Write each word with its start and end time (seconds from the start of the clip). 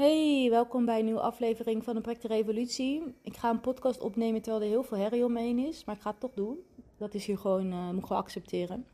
Hey, 0.00 0.46
welkom 0.50 0.84
bij 0.84 0.98
een 0.98 1.04
nieuwe 1.04 1.20
aflevering 1.20 1.84
van 1.84 1.94
de 1.94 2.00
Project 2.00 2.24
Revolutie. 2.24 3.14
Ik 3.22 3.36
ga 3.36 3.50
een 3.50 3.60
podcast 3.60 4.00
opnemen 4.00 4.42
terwijl 4.42 4.64
er 4.64 4.70
heel 4.70 4.82
veel 4.82 4.96
herrie 4.96 5.24
omheen 5.24 5.58
is, 5.58 5.84
maar 5.84 5.94
ik 5.94 6.00
ga 6.00 6.10
het 6.10 6.20
toch 6.20 6.34
doen. 6.34 6.58
Dat 6.96 7.14
is 7.14 7.26
hier 7.26 7.38
gewoon, 7.38 7.72
uh, 7.72 7.90
moet 7.90 8.06
gewoon 8.06 8.22
accepteren. 8.22 8.86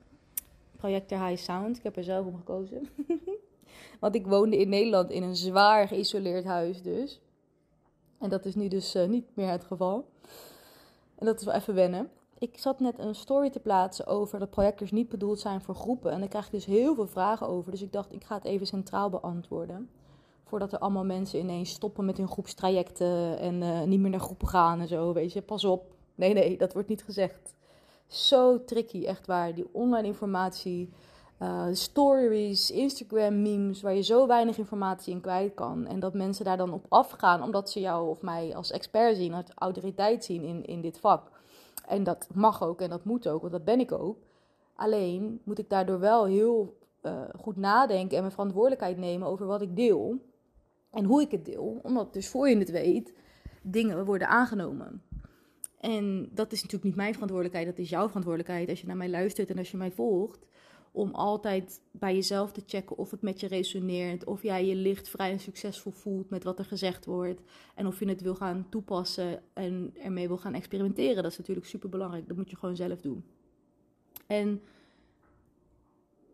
Projector 0.77 1.27
High 1.27 1.43
Sound, 1.43 1.77
ik 1.77 1.83
heb 1.83 1.97
er 1.97 2.05
zelf 2.05 2.27
om 2.27 2.37
gekozen. 2.37 2.89
Want 4.01 4.15
ik 4.15 4.27
woonde 4.27 4.57
in 4.57 4.69
Nederland 4.69 5.11
in 5.11 5.23
een 5.23 5.37
zwaar 5.37 5.89
geïsoleerd 5.89 6.45
huis 6.45 6.83
dus. 6.83 7.21
En 8.19 8.31
dat 8.31 8.45
is 8.45 8.55
nu 8.55 8.69
dus 8.69 8.95
uh, 8.95 9.09
niet 9.09 9.27
meer 9.35 9.51
het 9.51 9.65
geval. 9.65 10.09
En 11.15 11.27
dat 11.27 11.39
is 11.39 11.45
wel 11.45 11.55
even 11.55 11.75
wennen. 11.75 12.11
Ik 12.39 12.59
zat 12.59 12.81
net 12.81 12.99
een 12.99 13.15
story 13.15 13.51
te 13.51 13.61
plaatsen 13.61 14.07
over 14.07 14.39
dat 14.39 14.51
projectors 14.51 14.91
niet 14.91 15.09
bedoeld 15.09 15.41
zijn 15.41 15.61
voor 15.61 15.75
groepen. 15.75 16.13
En 16.13 16.19
daar 16.21 16.29
krijg 16.29 16.47
ik 16.47 16.53
dus 16.53 16.65
heel 16.65 16.95
veel 16.95 17.07
vragen 17.07 17.49
over. 17.49 17.71
Dus 17.71 17.83
ik 17.83 17.93
dacht, 17.93 18.13
ik 18.13 18.25
ga 18.25 18.35
het 18.35 18.45
even 18.45 18.67
centraal 18.67 19.11
beantwoorden. 19.11 19.89
Voordat 20.49 20.73
er 20.73 20.79
allemaal 20.79 21.05
mensen 21.05 21.39
ineens 21.39 21.71
stoppen 21.71 22.05
met 22.05 22.17
hun 22.17 22.29
groepstrajecten 22.29 23.39
en 23.39 23.63
uh, 23.63 23.83
niet 23.83 24.01
meer 24.01 24.11
naar 24.11 24.21
groepen 24.21 24.49
gaan 24.49 24.81
en 24.81 24.89
zo. 24.89 25.13
Weet 25.13 25.33
je, 25.33 25.43
pas 25.43 25.65
op. 25.65 25.95
Nee, 26.15 26.33
nee, 26.33 26.59
dat 26.59 26.73
wordt 26.73 26.89
niet 26.89 27.05
gezegd. 27.05 27.55
Zo 28.07 28.65
tricky, 28.65 29.05
echt 29.05 29.27
waar. 29.27 29.55
Die 29.55 29.69
online 29.73 30.07
informatie, 30.07 30.91
uh, 31.43 31.67
stories, 31.73 32.71
Instagram 32.71 33.43
memes, 33.43 33.83
waar 33.83 33.95
je 33.95 34.03
zo 34.03 34.27
weinig 34.27 34.59
informatie 34.59 35.13
in 35.13 35.21
kwijt 35.21 35.55
kan. 35.55 35.87
En 35.87 36.01
dat 36.01 36.15
mensen 36.15 36.45
daar 36.45 36.57
dan 36.57 36.73
op 36.73 36.87
afgaan 36.89 37.43
omdat 37.43 37.71
ze 37.71 37.81
jou 37.81 38.09
of 38.09 38.23
mij 38.23 38.57
als 38.57 38.71
expert 38.71 39.17
zien, 39.17 39.35
als 39.35 39.45
autoriteit 39.55 40.25
zien 40.25 40.43
in, 40.43 40.65
in 40.65 40.81
dit 40.81 40.99
vak. 40.99 41.31
En 41.87 42.05
dat 42.05 42.29
mag 42.35 42.63
ook 42.63 42.81
en 42.81 42.91
dat 42.91 43.05
moet 43.05 43.29
ook, 43.29 43.41
want 43.41 43.53
dat 43.53 43.65
ben 43.65 43.81
ik 43.81 43.93
ook. 43.93 44.17
Alleen 44.75 45.41
moet 45.45 45.59
ik 45.59 45.71
daardoor 45.71 46.01
wel 46.01 46.25
heel 46.25 46.77
uh, 47.03 47.13
goed 47.41 47.57
nadenken 47.57 48.17
en 48.17 48.23
mijn 48.23 48.35
verantwoordelijkheid 48.35 48.97
nemen 48.97 49.29
over 49.29 49.47
wat 49.47 49.63
ik 49.63 49.77
deel. 49.77 50.19
En 50.97 51.05
hoe 51.05 51.23
ik 51.23 51.31
het 51.31 51.45
deel. 51.45 51.81
Omdat 51.83 52.13
dus 52.13 52.29
voor 52.29 52.49
je 52.49 52.57
het 52.57 52.71
weet, 52.71 53.15
dingen 53.63 54.05
worden 54.05 54.29
aangenomen. 54.29 55.03
En 55.81 56.29
dat 56.33 56.53
is 56.53 56.59
natuurlijk 56.59 56.85
niet 56.85 56.97
mijn 56.97 57.13
verantwoordelijkheid, 57.13 57.67
dat 57.67 57.79
is 57.79 57.91
jouw 57.91 58.07
verantwoordelijkheid 58.07 58.69
als 58.69 58.81
je 58.81 58.87
naar 58.87 58.97
mij 58.97 59.11
luistert 59.11 59.51
en 59.51 59.59
als 59.59 59.71
je 59.71 59.77
mij 59.77 59.91
volgt. 59.91 60.47
Om 60.93 61.11
altijd 61.15 61.81
bij 61.91 62.15
jezelf 62.15 62.53
te 62.53 62.63
checken 62.67 62.97
of 62.97 63.11
het 63.11 63.23
met 63.23 63.41
je 63.41 63.47
resoneert. 63.47 64.25
Of 64.25 64.43
jij 64.43 64.67
je 64.67 64.75
licht 64.75 65.09
vrij 65.09 65.31
en 65.31 65.41
succesvol 65.41 65.93
voelt 65.93 66.31
met 66.31 66.45
wat 66.45 66.59
er 66.59 66.65
gezegd 66.65 67.05
wordt. 67.05 67.41
En 67.75 67.87
of 67.87 67.99
je 67.99 68.09
het 68.09 68.21
wil 68.21 68.35
gaan 68.35 68.67
toepassen 68.71 69.43
en 69.53 69.95
ermee 69.95 70.29
wil 70.29 70.39
gaan 70.39 70.55
experimenteren. 70.55 71.23
Dat 71.23 71.33
is 71.33 71.39
natuurlijk 71.39 71.67
super 71.67 71.89
belangrijk. 71.89 72.29
Dat 72.29 72.37
moet 72.37 72.51
je 72.51 72.57
gewoon 72.57 72.77
zelf 72.77 73.01
doen. 73.01 73.25
En 74.27 74.63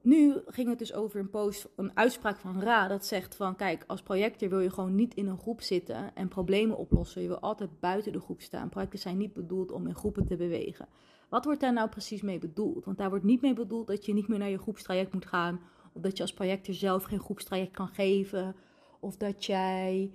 nu 0.03 0.37
ging 0.47 0.69
het 0.69 0.79
dus 0.79 0.93
over 0.93 1.21
een 1.21 1.31
post, 1.31 1.69
een 1.77 1.97
uitspraak 1.97 2.39
van 2.39 2.61
Ra. 2.61 2.89
Dat 2.89 3.07
zegt 3.07 3.35
van, 3.35 3.57
kijk, 3.57 3.85
als 3.87 4.03
projector 4.03 4.49
wil 4.49 4.61
je 4.61 4.71
gewoon 4.71 4.95
niet 4.95 5.15
in 5.15 5.27
een 5.27 5.39
groep 5.39 5.61
zitten 5.61 6.15
en 6.15 6.29
problemen 6.29 6.77
oplossen. 6.77 7.23
Je 7.23 7.29
wil 7.29 7.39
altijd 7.39 7.81
buiten 7.81 8.13
de 8.13 8.21
groep 8.21 8.41
staan. 8.41 8.69
Projecten 8.69 8.99
zijn 8.99 9.17
niet 9.17 9.33
bedoeld 9.33 9.73
om 9.73 9.87
in 9.87 9.95
groepen 9.95 10.27
te 10.27 10.37
bewegen. 10.37 10.89
Wat 11.29 11.45
wordt 11.45 11.61
daar 11.61 11.73
nou 11.73 11.89
precies 11.89 12.23
mee 12.23 12.39
bedoeld? 12.39 12.85
Want 12.85 12.99
daar 12.99 13.09
wordt 13.09 13.25
niet 13.25 13.41
mee 13.41 13.55
bedoeld 13.55 13.87
dat 13.87 14.07
je 14.07 14.13
niet 14.13 14.29
meer 14.29 14.39
naar 14.39 14.51
je 14.51 14.59
groepstraject 14.59 15.13
moet 15.13 15.27
gaan. 15.27 15.61
Of 15.93 16.03
dat 16.03 16.17
je 16.17 16.23
als 16.23 16.33
projector 16.33 16.75
zelf 16.75 17.03
geen 17.03 17.21
groepstraject 17.21 17.73
kan 17.73 17.89
geven. 17.89 18.57
Of 19.01 19.17
dat 19.17 19.45
jij 19.45 20.13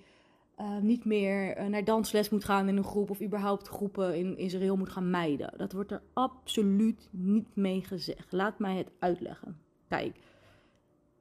uh, 0.59 0.77
niet 0.77 1.05
meer 1.05 1.57
uh, 1.57 1.65
naar 1.65 1.83
dansles 1.83 2.29
moet 2.29 2.45
gaan 2.45 2.67
in 2.67 2.77
een 2.77 2.83
groep. 2.83 3.09
Of 3.09 3.21
überhaupt 3.21 3.67
groepen 3.67 4.17
in 4.17 4.37
Israël 4.37 4.77
moet 4.77 4.89
gaan 4.89 5.09
mijden. 5.09 5.53
Dat 5.57 5.71
wordt 5.71 5.91
er 5.91 6.01
absoluut 6.13 7.07
niet 7.11 7.55
mee 7.55 7.81
gezegd. 7.81 8.31
Laat 8.31 8.59
mij 8.59 8.77
het 8.77 8.91
uitleggen. 8.99 9.66
Kijk, 9.87 10.19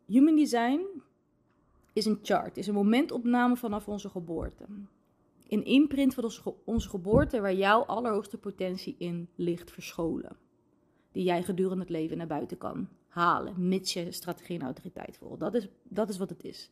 human 0.07 0.37
design 0.37 0.81
is 1.93 2.05
een 2.05 2.19
chart, 2.23 2.57
is 2.57 2.67
een 2.67 2.75
momentopname 2.75 3.57
vanaf 3.57 3.89
onze 3.89 4.09
geboorte. 4.09 4.65
Een 5.49 5.65
imprint 5.65 6.15
van 6.15 6.31
onze, 6.65 6.89
geboorte 6.89 7.41
waar 7.41 7.55
jouw 7.55 7.85
allerhoogste 7.85 8.39
potentie 8.39 8.95
in 8.99 9.29
ligt 9.35 9.71
verscholen. 9.71 10.37
Die 11.13 11.25
jij 11.25 11.43
gedurende 11.43 11.83
het 11.83 11.91
leven 11.91 12.17
naar 12.17 12.27
buiten 12.27 12.59
kan 12.59 12.89
halen, 13.09 13.69
mits 13.69 13.93
je 13.93 14.13
strategie 14.13 14.59
en 14.59 14.65
autoriteit 14.65 15.17
volgt. 15.17 15.41
Dat 15.41 15.55
is, 15.55 15.69
dat 15.83 16.09
is 16.09 16.19
wat 16.19 16.31
het 16.31 16.45
is. 16.45 16.71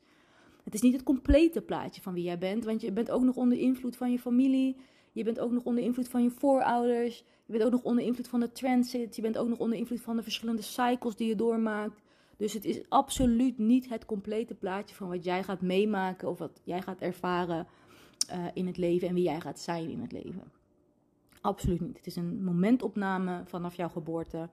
Het 0.64 0.74
is 0.74 0.80
niet 0.80 0.92
het 0.92 1.02
complete 1.02 1.62
plaatje 1.62 2.02
van 2.02 2.14
wie 2.14 2.24
jij 2.24 2.38
bent, 2.38 2.64
want 2.64 2.80
je 2.80 2.92
bent 2.92 3.10
ook 3.10 3.22
nog 3.22 3.36
onder 3.36 3.58
invloed 3.58 3.96
van 3.96 4.10
je 4.10 4.18
familie. 4.18 4.76
Je 5.14 5.24
bent 5.24 5.40
ook 5.40 5.50
nog 5.50 5.64
onder 5.64 5.84
invloed 5.84 6.08
van 6.08 6.22
je 6.22 6.30
voorouders. 6.30 7.24
Je 7.46 7.52
bent 7.52 7.64
ook 7.64 7.70
nog 7.70 7.82
onder 7.82 8.04
invloed 8.04 8.28
van 8.28 8.40
de 8.40 8.52
transit. 8.52 9.16
Je 9.16 9.22
bent 9.22 9.38
ook 9.38 9.48
nog 9.48 9.58
onder 9.58 9.78
invloed 9.78 10.00
van 10.00 10.16
de 10.16 10.22
verschillende 10.22 10.62
cycles 10.62 11.16
die 11.16 11.28
je 11.28 11.34
doormaakt. 11.34 12.02
Dus 12.36 12.52
het 12.52 12.64
is 12.64 12.88
absoluut 12.88 13.58
niet 13.58 13.88
het 13.88 14.04
complete 14.04 14.54
plaatje 14.54 14.94
van 14.94 15.08
wat 15.08 15.24
jij 15.24 15.42
gaat 15.42 15.60
meemaken 15.60 16.28
of 16.28 16.38
wat 16.38 16.60
jij 16.64 16.82
gaat 16.82 17.00
ervaren 17.00 17.66
uh, 18.30 18.46
in 18.54 18.66
het 18.66 18.76
leven 18.76 19.08
en 19.08 19.14
wie 19.14 19.24
jij 19.24 19.40
gaat 19.40 19.60
zijn 19.60 19.90
in 19.90 20.00
het 20.00 20.12
leven. 20.12 20.52
Absoluut 21.40 21.80
niet. 21.80 21.96
Het 21.96 22.06
is 22.06 22.16
een 22.16 22.44
momentopname 22.44 23.42
vanaf 23.44 23.74
jouw 23.74 23.88
geboorte. 23.88 24.48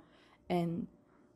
En 0.46 0.90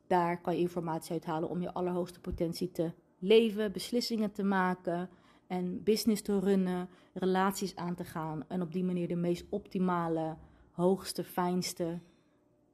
daar 0.06 0.40
kan 0.40 0.54
je 0.54 0.60
informatie 0.60 1.12
uithalen 1.12 1.48
om 1.48 1.60
je 1.60 1.72
allerhoogste 1.72 2.20
potentie 2.20 2.70
te 2.70 2.92
leven, 3.18 3.72
beslissingen 3.72 4.32
te 4.32 4.44
maken 4.44 5.08
en 5.46 5.82
business 5.82 6.22
te 6.22 6.38
runnen, 6.38 6.88
relaties 7.12 7.76
aan 7.76 7.94
te 7.94 8.04
gaan 8.04 8.44
en 8.48 8.62
op 8.62 8.72
die 8.72 8.84
manier 8.84 9.08
de 9.08 9.16
meest 9.16 9.44
optimale, 9.48 10.36
hoogste, 10.70 11.24
fijnste, 11.24 11.98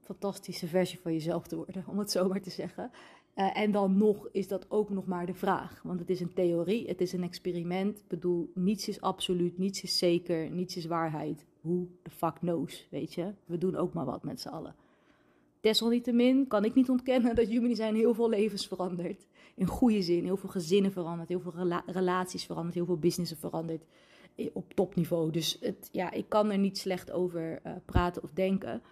fantastische 0.01 0.67
versie 0.67 1.01
van 1.01 1.13
jezelf 1.13 1.47
te 1.47 1.57
worden, 1.57 1.85
om 1.87 1.99
het 1.99 2.11
zo 2.11 2.29
maar 2.29 2.41
te 2.41 2.51
zeggen. 2.51 2.91
Uh, 3.37 3.59
en 3.59 3.71
dan 3.71 3.97
nog 3.97 4.29
is 4.33 4.49
dat 4.49 4.71
ook 4.71 4.91
nog 4.91 5.07
maar 5.07 5.27
de 5.27 5.35
vraag. 5.35 5.83
Want 5.83 6.01
het 6.01 6.11
is 6.11 6.21
een 6.21 6.33
theorie, 6.33 6.87
het 6.87 7.01
is 7.01 7.13
een 7.13 7.23
experiment. 7.23 7.99
Ik 7.99 8.09
bedoel, 8.09 8.51
niets 8.55 8.89
is 8.89 9.01
absoluut, 9.01 9.59
niets 9.59 9.83
is 9.83 9.99
zeker, 9.99 10.51
niets 10.51 10.77
is 10.77 10.87
waarheid. 10.87 11.47
Who 11.61 11.89
the 12.03 12.11
fuck 12.11 12.35
knows, 12.35 12.87
weet 12.91 13.15
je? 13.15 13.35
We 13.45 13.59
doen 13.59 13.77
ook 13.77 13.93
maar 13.93 14.05
wat 14.05 14.23
met 14.23 14.41
z'n 14.41 14.49
allen. 14.49 14.75
Desalniettemin 15.63 16.47
kan 16.47 16.65
ik 16.65 16.75
niet 16.75 16.91
ontkennen 16.91 17.35
dat 17.35 17.47
Human 17.47 17.69
Design 17.69 17.95
heel 17.95 18.15
veel 18.15 18.29
levens 18.29 18.67
verandert. 18.67 19.27
In 19.55 19.67
goede 19.67 20.03
zin, 20.03 20.25
heel 20.25 20.37
veel 20.37 20.49
gezinnen 20.49 20.93
verandert, 20.93 21.29
heel 21.29 21.41
veel 21.41 21.55
rela 21.55 21.83
relaties 21.87 22.45
verandert, 22.45 22.75
heel 22.75 22.87
veel 22.87 22.99
businessen 22.99 23.37
verandert. 23.37 23.85
Eh, 24.35 24.47
op 24.53 24.75
topniveau. 24.75 25.31
Dus 25.31 25.57
het, 25.61 25.89
ja, 25.93 26.11
ik 26.11 26.29
kan 26.29 26.51
er 26.51 26.59
niet 26.59 26.79
slecht 26.79 27.11
over 27.11 27.61
uh, 27.67 27.73
praten 27.85 28.23
of 28.23 28.31
denken. 28.31 28.83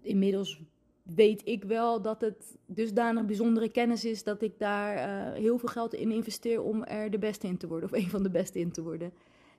Inmiddels 0.00 0.60
weet 1.02 1.42
ik 1.44 1.64
wel 1.64 2.02
dat 2.02 2.20
het 2.20 2.58
dusdanig 2.66 3.24
bijzondere 3.24 3.68
kennis 3.68 4.04
is 4.04 4.24
dat 4.24 4.42
ik 4.42 4.58
daar 4.58 4.96
uh, 4.96 5.32
heel 5.40 5.58
veel 5.58 5.68
geld 5.68 5.94
in 5.94 6.12
investeer 6.12 6.62
om 6.62 6.84
er 6.84 7.10
de 7.10 7.18
beste 7.18 7.46
in 7.46 7.56
te 7.56 7.68
worden, 7.68 7.88
of 7.92 7.96
een 7.98 8.10
van 8.10 8.22
de 8.22 8.30
beste 8.30 8.58
in 8.58 8.72
te 8.72 8.82
worden. 8.82 9.12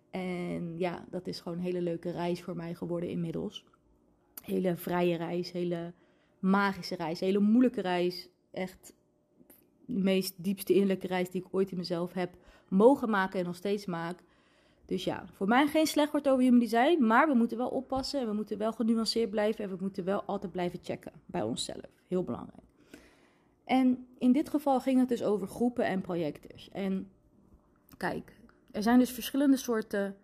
En 0.10 0.78
ja, 0.78 1.06
dat 1.10 1.28
is 1.28 1.40
gewoon 1.40 1.58
een 1.58 1.64
hele 1.64 1.82
leuke 1.82 2.12
reis 2.12 2.42
voor 2.42 2.56
mij 2.56 2.74
geworden 2.74 3.10
inmiddels. 3.10 3.66
Hele 4.44 4.76
vrije 4.76 5.18
reis, 5.18 5.52
hele 5.52 5.94
magische 6.40 6.96
reis, 6.96 7.20
hele 7.20 7.40
moeilijke 7.40 7.82
reis. 7.82 8.30
Echt 8.52 8.94
de 9.86 9.94
meest 9.94 10.44
diepste 10.44 10.74
innerlijke 10.74 11.08
reis 11.08 11.30
die 11.30 11.42
ik 11.42 11.48
ooit 11.52 11.72
in 11.72 11.78
mezelf 11.78 12.14
heb 12.14 12.36
mogen 12.70 13.10
maken 13.10 13.40
en 13.40 13.46
nog 13.46 13.56
steeds 13.56 13.86
maak. 13.86 14.24
Dus 14.86 15.04
ja, 15.04 15.26
voor 15.34 15.48
mij 15.48 15.68
geen 15.68 15.88
slecht 15.88 16.12
woord 16.12 16.30
over 16.30 16.44
human 16.44 16.60
design, 16.60 17.04
maar 17.06 17.28
we 17.28 17.34
moeten 17.34 17.58
wel 17.58 17.70
oppassen 17.70 18.20
en 18.20 18.28
we 18.28 18.34
moeten 18.34 18.58
wel 18.58 18.72
genuanceerd 18.72 19.30
blijven 19.30 19.64
en 19.64 19.70
we 19.70 19.78
moeten 19.80 20.04
wel 20.04 20.24
altijd 20.24 20.52
blijven 20.52 20.80
checken 20.82 21.12
bij 21.26 21.42
onszelf. 21.42 21.90
Heel 22.08 22.24
belangrijk. 22.24 22.64
En 23.64 24.08
in 24.18 24.32
dit 24.32 24.50
geval 24.50 24.80
ging 24.80 25.00
het 25.00 25.10
dus 25.10 25.24
over 25.24 25.48
groepen 25.48 25.86
en 25.86 26.02
projectors. 26.02 26.70
En 26.72 27.10
kijk, 27.98 28.38
er 28.72 28.84
zijn 28.84 29.00
dus 29.00 29.12
verschillende 29.12 29.58
soorten 29.58 30.16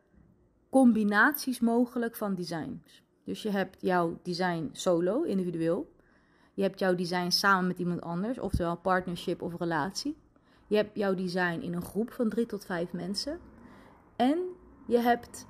combinaties 0.70 1.60
mogelijk 1.60 2.16
van 2.16 2.36
designs. 2.36 3.04
Dus 3.24 3.42
je 3.42 3.50
hebt 3.50 3.82
jouw 3.82 4.20
design 4.24 4.70
solo, 4.72 5.22
individueel. 5.22 5.94
Je 6.56 6.62
hebt 6.62 6.80
jouw 6.80 6.96
design 6.96 7.30
samen 7.30 7.68
met 7.68 7.80
iemand 7.80 8.02
anders, 8.02 8.40
oftewel 8.40 8.78
partnership 8.78 9.42
of 9.42 9.60
relatie. 9.60 10.16
Je 10.68 10.76
hebt 10.76 10.98
jouw 10.98 11.14
design 11.14 11.60
in 11.62 11.74
een 11.74 11.82
groep 11.82 12.12
van 12.12 12.30
drie 12.30 12.46
tot 12.46 12.66
vijf 12.66 12.94
mensen. 12.94 13.40
En 14.16 14.40
je 14.88 14.98
hebt 14.98 15.46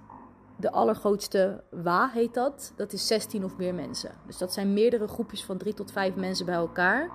de 0.59 0.71
allergrootste 0.71 1.63
WA, 1.69 2.09
heet 2.09 2.33
dat. 2.33 2.73
Dat 2.75 2.93
is 2.93 3.07
16 3.07 3.43
of 3.43 3.57
meer 3.57 3.73
mensen. 3.73 4.11
Dus 4.25 4.37
dat 4.37 4.53
zijn 4.53 4.73
meerdere 4.73 5.07
groepjes 5.07 5.43
van 5.43 5.57
3 5.57 5.73
tot 5.73 5.91
5 5.91 6.15
mensen 6.15 6.45
bij 6.45 6.55
elkaar. 6.55 7.09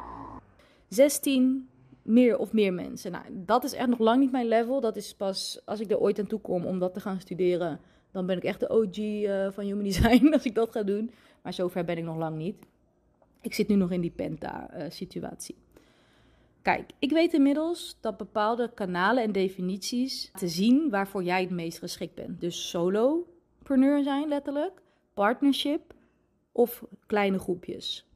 16 0.88 1.68
meer 2.02 2.38
of 2.38 2.52
meer 2.52 2.72
mensen. 2.72 3.12
Nou, 3.12 3.24
dat 3.30 3.64
is 3.64 3.72
echt 3.72 3.88
nog 3.88 3.98
lang 3.98 4.20
niet 4.20 4.32
mijn 4.32 4.48
level. 4.48 4.80
Dat 4.80 4.96
is 4.96 5.14
pas 5.14 5.62
als 5.64 5.80
ik 5.80 5.90
er 5.90 5.98
ooit 5.98 6.18
aan 6.18 6.26
toe 6.26 6.40
kom 6.40 6.64
om 6.64 6.78
dat 6.78 6.94
te 6.94 7.00
gaan 7.00 7.20
studeren. 7.20 7.80
Dan 8.10 8.26
ben 8.26 8.36
ik 8.36 8.44
echt 8.44 8.60
de 8.60 8.68
OG 8.68 8.96
eh, 8.96 9.50
van 9.50 9.64
Human 9.64 9.84
Design 9.84 10.28
als 10.32 10.44
ik 10.44 10.54
dat 10.54 10.72
ga 10.72 10.82
doen. 10.82 11.10
Maar 11.42 11.52
zover 11.52 11.84
ben 11.84 11.98
ik 11.98 12.04
nog 12.04 12.16
lang 12.16 12.36
niet. 12.36 12.66
Ik 13.40 13.54
zit 13.54 13.68
nu 13.68 13.74
nog 13.74 13.90
in 13.90 14.00
die 14.00 14.10
penta-situatie. 14.10 15.56
Kijk, 16.62 16.90
ik 16.98 17.10
weet 17.10 17.32
inmiddels 17.32 17.96
dat 18.00 18.16
bepaalde 18.16 18.70
kanalen 18.74 19.22
en 19.22 19.32
definities 19.32 20.30
te 20.34 20.48
zien 20.48 20.90
waarvoor 20.90 21.22
jij 21.22 21.40
het 21.40 21.50
meest 21.50 21.78
geschikt 21.78 22.14
bent. 22.14 22.40
Dus 22.40 22.68
solopreneur 22.68 24.02
zijn 24.02 24.28
letterlijk, 24.28 24.82
partnership 25.14 25.94
of 26.52 26.84
kleine 27.06 27.38
groepjes. 27.38 28.06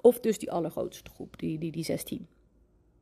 Of 0.00 0.20
dus 0.20 0.38
die 0.38 0.52
allergrootste 0.52 1.10
groep, 1.10 1.38
die, 1.38 1.58
die, 1.58 1.72
die 1.72 1.84
16. 1.84 2.26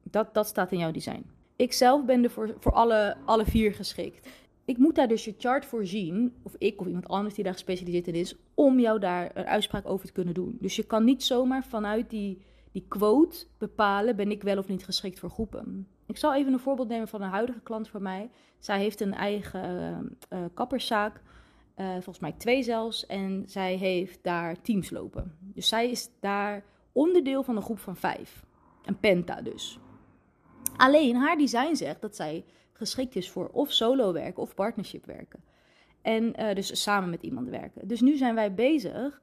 Dat, 0.02 0.34
dat 0.34 0.46
staat 0.46 0.72
in 0.72 0.78
jouw 0.78 0.90
design. 0.90 1.24
Ik 1.56 1.72
zelf 1.72 2.04
ben 2.04 2.24
er 2.24 2.30
voor, 2.30 2.54
voor 2.58 2.72
alle, 2.72 3.16
alle 3.24 3.44
vier 3.44 3.74
geschikt. 3.74 4.28
Ik 4.68 4.78
moet 4.78 4.94
daar 4.94 5.08
dus 5.08 5.24
je 5.24 5.34
chart 5.38 5.64
voor 5.64 5.86
zien, 5.86 6.34
of 6.42 6.54
ik 6.58 6.80
of 6.80 6.86
iemand 6.86 7.08
anders 7.08 7.34
die 7.34 7.44
daar 7.44 7.52
gespecialiseerd 7.52 8.06
in 8.06 8.14
is, 8.14 8.36
om 8.54 8.80
jou 8.80 8.98
daar 8.98 9.30
een 9.34 9.46
uitspraak 9.46 9.86
over 9.86 10.06
te 10.06 10.12
kunnen 10.12 10.34
doen. 10.34 10.56
Dus 10.60 10.76
je 10.76 10.82
kan 10.82 11.04
niet 11.04 11.24
zomaar 11.24 11.64
vanuit 11.64 12.10
die, 12.10 12.42
die 12.72 12.84
quote 12.88 13.46
bepalen, 13.58 14.16
ben 14.16 14.30
ik 14.30 14.42
wel 14.42 14.58
of 14.58 14.68
niet 14.68 14.84
geschikt 14.84 15.18
voor 15.18 15.30
groepen. 15.30 15.88
Ik 16.06 16.16
zal 16.16 16.34
even 16.34 16.52
een 16.52 16.58
voorbeeld 16.58 16.88
nemen 16.88 17.08
van 17.08 17.22
een 17.22 17.30
huidige 17.30 17.60
klant 17.60 17.88
van 17.88 18.02
mij. 18.02 18.30
Zij 18.58 18.78
heeft 18.78 19.00
een 19.00 19.14
eigen 19.14 20.18
uh, 20.32 20.44
kapperszaak, 20.54 21.22
uh, 21.76 21.92
volgens 21.92 22.18
mij 22.18 22.32
twee 22.32 22.62
zelfs, 22.62 23.06
en 23.06 23.42
zij 23.46 23.74
heeft 23.74 24.18
daar 24.22 24.60
teams 24.60 24.90
lopen. 24.90 25.36
Dus 25.40 25.68
zij 25.68 25.90
is 25.90 26.10
daar 26.20 26.64
onderdeel 26.92 27.42
van 27.42 27.56
een 27.56 27.62
groep 27.62 27.78
van 27.78 27.96
vijf. 27.96 28.44
Een 28.84 28.98
penta 28.98 29.42
dus. 29.42 29.78
Alleen 30.76 31.16
haar 31.16 31.36
design 31.36 31.74
zegt 31.74 32.00
dat 32.00 32.16
zij 32.16 32.44
geschikt 32.78 33.16
is 33.16 33.30
voor 33.30 33.48
of 33.48 33.72
solo 33.72 34.12
werken 34.12 34.42
of 34.42 34.54
partnership 34.54 35.06
werken. 35.06 35.40
En 36.02 36.40
uh, 36.40 36.54
dus 36.54 36.82
samen 36.82 37.10
met 37.10 37.22
iemand 37.22 37.48
werken. 37.48 37.88
Dus 37.88 38.00
nu 38.00 38.16
zijn 38.16 38.34
wij 38.34 38.54
bezig, 38.54 39.22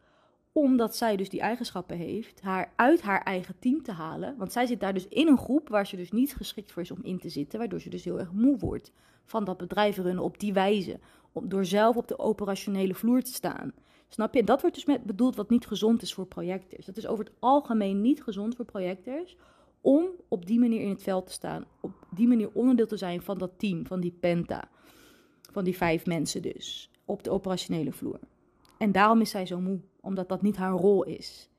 omdat 0.51 0.95
zij 0.95 1.15
dus 1.15 1.29
die 1.29 1.39
eigenschappen 1.39 1.97
heeft, 1.97 2.41
haar 2.41 2.73
uit 2.75 3.01
haar 3.01 3.21
eigen 3.21 3.55
team 3.59 3.83
te 3.83 3.91
halen. 3.91 4.37
Want 4.37 4.51
zij 4.51 4.65
zit 4.65 4.79
daar 4.79 4.93
dus 4.93 5.07
in 5.07 5.27
een 5.27 5.37
groep 5.37 5.69
waar 5.69 5.87
ze 5.87 5.95
dus 5.95 6.11
niet 6.11 6.35
geschikt 6.35 6.71
voor 6.71 6.81
is 6.81 6.91
om 6.91 7.03
in 7.03 7.19
te 7.19 7.29
zitten. 7.29 7.59
Waardoor 7.59 7.81
ze 7.81 7.89
dus 7.89 8.03
heel 8.03 8.19
erg 8.19 8.31
moe 8.31 8.57
wordt 8.57 8.91
van 9.25 9.43
dat 9.43 9.57
bedrijf 9.57 9.97
runnen 9.97 10.23
op 10.23 10.39
die 10.39 10.53
wijze. 10.53 10.99
Om, 11.31 11.49
door 11.49 11.65
zelf 11.65 11.95
op 11.95 12.07
de 12.07 12.19
operationele 12.19 12.93
vloer 12.93 13.21
te 13.21 13.33
staan. 13.33 13.73
Snap 14.07 14.33
je? 14.33 14.43
Dat 14.43 14.61
wordt 14.61 14.75
dus 14.75 14.85
met 14.85 15.03
bedoeld 15.03 15.35
wat 15.35 15.49
niet 15.49 15.67
gezond 15.67 16.01
is 16.01 16.13
voor 16.13 16.25
projectors. 16.25 16.85
Dat 16.85 16.97
is 16.97 17.07
over 17.07 17.25
het 17.25 17.33
algemeen 17.39 18.01
niet 18.01 18.23
gezond 18.23 18.55
voor 18.55 18.65
projectors 18.65 19.37
om 19.85 20.05
op 20.27 20.45
die 20.45 20.59
manier 20.59 20.81
in 20.81 20.89
het 20.89 21.03
veld 21.03 21.25
te 21.25 21.31
staan. 21.31 21.65
Op 21.81 21.91
die 22.15 22.27
manier 22.27 22.49
onderdeel 22.53 22.87
te 22.87 22.97
zijn 22.97 23.21
van 23.21 23.37
dat 23.37 23.51
team, 23.57 23.85
van 23.85 23.99
die 23.99 24.17
penta. 24.19 24.69
Van 25.51 25.63
die 25.63 25.77
vijf 25.77 26.05
mensen 26.05 26.41
dus. 26.41 26.91
Op 27.05 27.23
de 27.23 27.29
operationele 27.29 27.91
vloer. 27.91 28.19
En 28.77 28.91
daarom 28.91 29.21
is 29.21 29.29
zij 29.29 29.45
zo 29.45 29.59
moe, 29.59 29.79
omdat 30.01 30.29
dat 30.29 30.41
niet 30.41 30.55
haar 30.55 30.71
rol 30.71 31.03
is. 31.03 31.49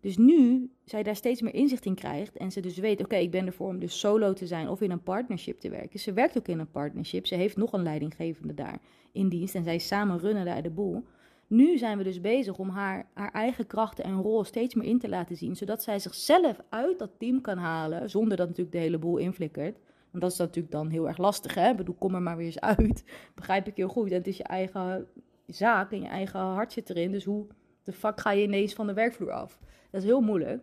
Dus 0.00 0.16
nu 0.16 0.70
zij 0.84 1.02
daar 1.02 1.16
steeds 1.16 1.40
meer 1.40 1.54
inzicht 1.54 1.86
in 1.86 1.94
krijgt 1.94 2.36
en 2.36 2.52
ze 2.52 2.60
dus 2.60 2.78
weet, 2.78 3.00
oké, 3.00 3.16
ik 3.16 3.30
ben 3.30 3.46
ervoor 3.46 3.68
om 3.68 3.78
dus 3.78 3.98
solo 3.98 4.32
te 4.32 4.46
zijn 4.46 4.68
of 4.68 4.80
in 4.80 4.90
een 4.90 5.02
partnership 5.02 5.60
te 5.60 5.70
werken. 5.70 6.00
Ze 6.00 6.12
werkt 6.12 6.38
ook 6.38 6.48
in 6.48 6.58
een 6.58 6.70
partnership, 6.70 7.26
ze 7.26 7.34
heeft 7.34 7.56
nog 7.56 7.72
een 7.72 7.82
leidinggevende 7.82 8.54
daar 8.54 8.80
in 9.12 9.28
dienst 9.28 9.54
en 9.54 9.64
zij 9.64 9.78
samen 9.78 10.18
runnen 10.18 10.44
daar 10.44 10.62
de 10.62 10.70
boel. 10.70 11.04
Nu 11.46 11.78
zijn 11.78 11.98
we 11.98 12.04
dus 12.04 12.20
bezig 12.20 12.58
om 12.58 12.68
haar, 12.68 13.08
haar 13.14 13.32
eigen 13.32 13.66
krachten 13.66 14.04
en 14.04 14.22
rol 14.22 14.44
steeds 14.44 14.74
meer 14.74 14.88
in 14.88 14.98
te 14.98 15.08
laten 15.08 15.36
zien, 15.36 15.56
zodat 15.56 15.82
zij 15.82 15.98
zichzelf 15.98 16.56
uit 16.68 16.98
dat 16.98 17.10
team 17.18 17.40
kan 17.40 17.58
halen, 17.58 18.10
zonder 18.10 18.36
dat 18.36 18.48
natuurlijk 18.48 18.76
de 18.76 18.82
hele 18.82 18.98
boel 18.98 19.16
inflikkert. 19.16 19.78
Want 20.10 20.22
dat 20.22 20.32
is 20.32 20.38
natuurlijk 20.38 20.72
dan 20.72 20.88
heel 20.88 21.08
erg 21.08 21.18
lastig, 21.18 21.54
hè? 21.54 21.70
Ik 21.70 21.76
bedoel, 21.76 21.94
kom 21.94 22.14
er 22.14 22.22
maar 22.22 22.36
weer 22.36 22.46
eens 22.46 22.60
uit. 22.60 23.04
Begrijp 23.34 23.66
ik 23.66 23.76
heel 23.76 23.88
goed. 23.88 24.10
En 24.10 24.16
het 24.16 24.26
is 24.26 24.36
je 24.36 24.42
eigen 24.42 25.06
zaak 25.46 25.92
en 25.92 26.00
je 26.00 26.06
eigen 26.06 26.40
hart 26.40 26.72
zit 26.72 26.90
erin. 26.90 27.12
Dus 27.12 27.24
hoe 27.24 27.46
de 27.82 27.92
fuck 27.92 28.20
ga 28.20 28.30
je 28.30 28.42
ineens 28.42 28.74
van 28.74 28.86
de 28.86 28.92
werkvloer 28.92 29.32
af? 29.32 29.58
Dat 29.90 30.00
is 30.00 30.08
heel 30.08 30.20
moeilijk. 30.20 30.62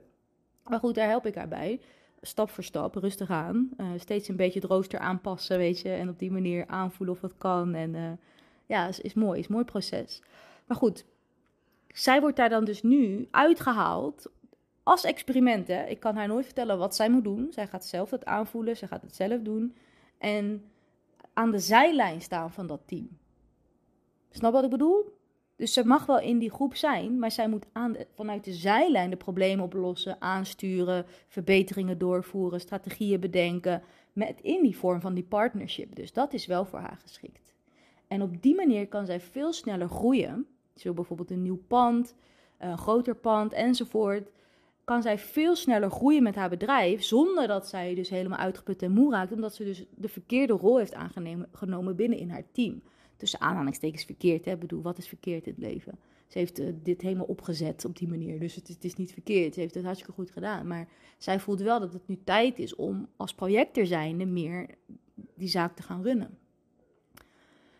Maar 0.63 0.79
goed, 0.79 0.95
daar 0.95 1.07
help 1.07 1.25
ik 1.25 1.35
haar 1.35 1.47
bij. 1.47 1.79
Stap 2.21 2.49
voor 2.49 2.63
stap, 2.63 2.95
rustig 2.95 3.29
aan. 3.29 3.69
Uh, 3.77 3.87
steeds 3.97 4.27
een 4.27 4.35
beetje 4.35 4.59
het 4.59 4.69
rooster 4.69 4.99
aanpassen, 4.99 5.57
weet 5.57 5.79
je. 5.79 5.89
En 5.89 6.09
op 6.09 6.19
die 6.19 6.31
manier 6.31 6.67
aanvoelen 6.67 7.15
of 7.15 7.21
het 7.21 7.37
kan. 7.37 7.73
En 7.73 7.93
uh, 7.93 8.11
ja, 8.65 8.87
is, 8.87 8.99
is 8.99 9.13
mooi. 9.13 9.39
Is 9.39 9.47
een 9.47 9.53
mooi 9.53 9.65
proces. 9.65 10.21
Maar 10.71 10.79
goed, 10.79 11.05
zij 11.87 12.21
wordt 12.21 12.37
daar 12.37 12.49
dan 12.49 12.65
dus 12.65 12.81
nu 12.81 13.27
uitgehaald 13.31 14.31
als 14.83 15.03
experiment. 15.03 15.67
Hè? 15.67 15.85
Ik 15.85 15.99
kan 15.99 16.15
haar 16.15 16.27
nooit 16.27 16.45
vertellen 16.45 16.77
wat 16.77 16.95
zij 16.95 17.09
moet 17.09 17.23
doen. 17.23 17.47
Zij 17.49 17.67
gaat 17.67 17.85
zelf 17.85 18.09
dat 18.09 18.25
aanvoelen, 18.25 18.77
zij 18.77 18.87
gaat 18.87 19.01
het 19.01 19.15
zelf 19.15 19.41
doen. 19.41 19.75
En 20.17 20.65
aan 21.33 21.51
de 21.51 21.59
zijlijn 21.59 22.21
staan 22.21 22.51
van 22.51 22.67
dat 22.67 22.81
team. 22.85 23.17
Snap 24.29 24.53
wat 24.53 24.63
ik 24.63 24.69
bedoel? 24.69 25.17
Dus 25.55 25.73
ze 25.73 25.85
mag 25.85 26.05
wel 26.05 26.19
in 26.19 26.39
die 26.39 26.51
groep 26.51 26.75
zijn, 26.75 27.19
maar 27.19 27.31
zij 27.31 27.49
moet 27.49 27.65
aan 27.71 27.95
vanuit 28.15 28.43
de 28.43 28.53
zijlijn 28.53 29.09
de 29.09 29.15
problemen 29.15 29.65
oplossen, 29.65 30.21
aansturen, 30.21 31.05
verbeteringen 31.27 31.97
doorvoeren, 31.97 32.59
strategieën 32.59 33.19
bedenken. 33.19 33.83
Met 34.13 34.41
in 34.41 34.63
die 34.63 34.77
vorm 34.77 35.01
van 35.01 35.13
die 35.13 35.23
partnership. 35.23 35.95
Dus 35.95 36.13
dat 36.13 36.33
is 36.33 36.45
wel 36.45 36.65
voor 36.65 36.79
haar 36.79 36.99
geschikt. 37.01 37.53
En 38.07 38.21
op 38.21 38.41
die 38.41 38.55
manier 38.55 38.87
kan 38.87 39.05
zij 39.05 39.19
veel 39.19 39.53
sneller 39.53 39.89
groeien 39.89 40.47
zo 40.75 40.93
bijvoorbeeld 40.93 41.31
een 41.31 41.41
nieuw 41.41 41.63
pand, 41.67 42.15
een 42.57 42.77
groter 42.77 43.15
pand 43.15 43.53
enzovoort. 43.53 44.29
Kan 44.83 45.01
zij 45.01 45.17
veel 45.17 45.55
sneller 45.55 45.91
groeien 45.91 46.23
met 46.23 46.35
haar 46.35 46.49
bedrijf 46.49 47.03
zonder 47.03 47.47
dat 47.47 47.67
zij 47.67 47.95
dus 47.95 48.09
helemaal 48.09 48.37
uitgeput 48.37 48.81
en 48.81 48.91
moe 48.91 49.11
raakt. 49.11 49.31
Omdat 49.31 49.55
ze 49.55 49.63
dus 49.63 49.85
de 49.95 50.09
verkeerde 50.09 50.53
rol 50.53 50.77
heeft 50.77 50.93
aangenomen 50.93 51.95
binnen 51.95 52.19
in 52.19 52.29
haar 52.29 52.43
team. 52.51 52.81
Tussen 53.17 53.41
aanhalingstekens 53.41 54.03
verkeerd, 54.03 54.45
hè. 54.45 54.51
Ik 54.51 54.59
bedoel, 54.59 54.81
wat 54.81 54.97
is 54.97 55.07
verkeerd 55.07 55.47
in 55.47 55.53
het 55.53 55.61
leven? 55.61 55.99
Ze 56.31 56.37
heeft 56.37 56.59
uh, 56.59 56.73
dit 56.83 57.01
helemaal 57.01 57.25
opgezet 57.25 57.85
op 57.85 57.97
die 57.97 58.07
manier. 58.07 58.39
Dus 58.39 58.55
het, 58.55 58.83
is 58.83 58.95
niet 58.95 59.11
verkeerd. 59.11 59.53
Ze 59.53 59.59
heeft 59.59 59.73
het 59.73 59.83
hartstikke 59.83 60.13
goed 60.13 60.31
gedaan. 60.31 60.67
Maar 60.67 60.87
zij 61.17 61.39
voelt 61.39 61.61
wel 61.61 61.79
dat 61.79 61.93
het 61.93 62.07
nu 62.07 62.19
tijd 62.23 62.59
is 62.59 62.75
om 62.75 63.07
als 63.15 63.33
projector 63.33 63.85
zijnde 63.85 64.25
meer 64.25 64.69
die 65.35 65.47
zaak 65.47 65.75
te 65.75 65.83
gaan 65.83 66.03
runnen. 66.03 66.37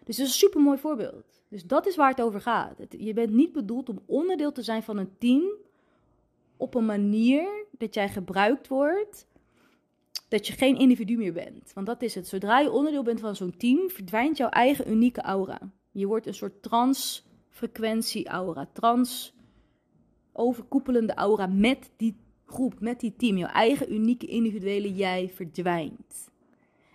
Dus 0.04 0.18
dat 0.18 0.26
is 0.26 0.34
een 0.34 0.40
super 0.40 0.62
mooi 0.62 0.78
voorbeeld. 0.78 1.41
Dus 1.52 1.66
dat 1.66 1.86
is 1.86 1.96
waar 1.96 2.10
het 2.10 2.22
over 2.22 2.42
gaat. 2.42 2.76
je 2.90 3.14
bent 3.14 3.32
niet 3.32 3.52
bedoeld 3.52 3.90
om 3.90 4.02
onderdeel 4.06 4.52
te 4.52 4.62
zijn 4.62 4.84
van 4.84 4.98
een 4.98 5.18
team 5.18 5.44
op 6.58 6.76
een 6.76 6.86
manier 6.86 7.66
dat 7.72 7.94
jij 7.94 8.10
gebruikt 8.10 8.68
wordt, 8.68 9.28
dat 10.28 10.48
je 10.48 10.54
geen 10.54 10.78
individu 10.78 11.18
meer 11.18 11.34
bent. 11.34 11.72
Want 11.74 11.88
dat 11.88 12.02
is 12.02 12.16
het. 12.16 12.28
Zodra 12.28 12.60
je 12.60 12.72
onderdeel 12.72 13.04
bent 13.04 13.20
van 13.20 13.36
zo'n 13.36 13.58
team, 13.58 13.90
verdwijnt 13.90 14.38
jouw 14.38 14.50
eigen 14.50 14.92
unieke 14.92 15.22
aura. 15.22 15.60
Je 15.92 16.08
wordt 16.08 16.28
een 16.28 16.34
soort 16.34 16.64
transfrequentie-aura, 16.64 18.70
trans 18.74 19.34
overkoepelende 20.32 21.14
aura 21.14 21.48
met 21.48 21.92
die 21.98 22.16
groep, 22.46 22.80
met 22.80 23.00
die 23.00 23.16
team. 23.16 23.38
Jouw 23.38 23.50
eigen 23.50 23.94
unieke 23.94 24.26
individuele 24.26 24.94
jij 24.94 25.30
verdwijnt. 25.30 26.32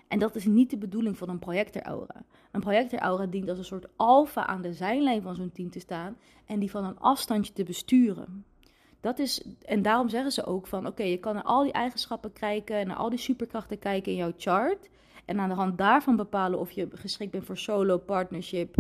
En 0.08 0.18
dat 0.18 0.36
is 0.36 0.44
niet 0.44 0.70
de 0.70 0.78
bedoeling 0.78 1.18
van 1.18 1.28
een 1.28 1.38
projector-aura. 1.38 2.24
Een 2.56 2.62
projector-aura 2.62 3.26
dient 3.26 3.48
als 3.48 3.58
een 3.58 3.64
soort 3.64 3.86
alfa 3.96 4.46
aan 4.46 4.62
de 4.62 4.72
zijlijn 4.72 5.22
van 5.22 5.34
zo'n 5.34 5.52
team 5.52 5.70
te 5.70 5.80
staan 5.80 6.16
en 6.46 6.58
die 6.58 6.70
van 6.70 6.84
een 6.84 6.98
afstandje 6.98 7.52
te 7.52 7.64
besturen. 7.64 8.44
Dat 9.00 9.18
is, 9.18 9.46
en 9.64 9.82
daarom 9.82 10.08
zeggen 10.08 10.32
ze 10.32 10.44
ook 10.44 10.66
van, 10.66 10.86
oké, 10.86 11.02
je 11.02 11.18
kan 11.18 11.34
naar 11.34 11.42
al 11.42 11.62
die 11.62 11.72
eigenschappen 11.72 12.32
kijken, 12.32 12.76
en 12.76 12.86
naar 12.86 12.96
al 12.96 13.10
die 13.10 13.18
superkrachten 13.18 13.78
kijken 13.78 14.12
in 14.12 14.18
jouw 14.18 14.32
chart. 14.36 14.88
En 15.24 15.40
aan 15.40 15.48
de 15.48 15.54
hand 15.54 15.78
daarvan 15.78 16.16
bepalen 16.16 16.58
of 16.58 16.70
je 16.70 16.88
geschikt 16.92 17.30
bent 17.30 17.44
voor 17.44 17.58
solo, 17.58 17.98
partnership, 17.98 18.74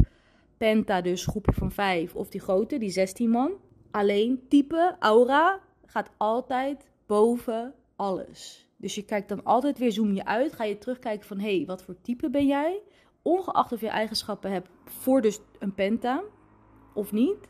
penta, 0.56 1.00
dus 1.00 1.26
groepje 1.26 1.52
van 1.52 1.72
vijf, 1.72 2.14
of 2.14 2.28
die 2.28 2.40
grote, 2.40 2.78
die 2.78 2.90
16 2.90 3.30
man. 3.30 3.52
Alleen 3.90 4.44
type, 4.48 4.96
aura, 4.98 5.60
gaat 5.86 6.10
altijd 6.16 6.90
boven 7.06 7.74
alles. 7.96 8.68
Dus 8.76 8.94
je 8.94 9.04
kijkt 9.04 9.28
dan 9.28 9.44
altijd 9.44 9.78
weer, 9.78 9.92
zoom 9.92 10.12
je 10.12 10.24
uit, 10.24 10.52
ga 10.52 10.64
je 10.64 10.78
terugkijken 10.78 11.26
van, 11.26 11.38
hé, 11.38 11.56
hey, 11.56 11.66
wat 11.66 11.82
voor 11.82 12.00
type 12.02 12.30
ben 12.30 12.46
jij? 12.46 12.80
Ongeacht 13.26 13.72
of 13.72 13.80
je 13.80 13.88
eigenschappen 13.88 14.50
hebt 14.50 14.68
voor 14.84 15.20
dus 15.20 15.40
een 15.58 15.74
penta 15.74 16.22
of 16.92 17.12
niet, 17.12 17.48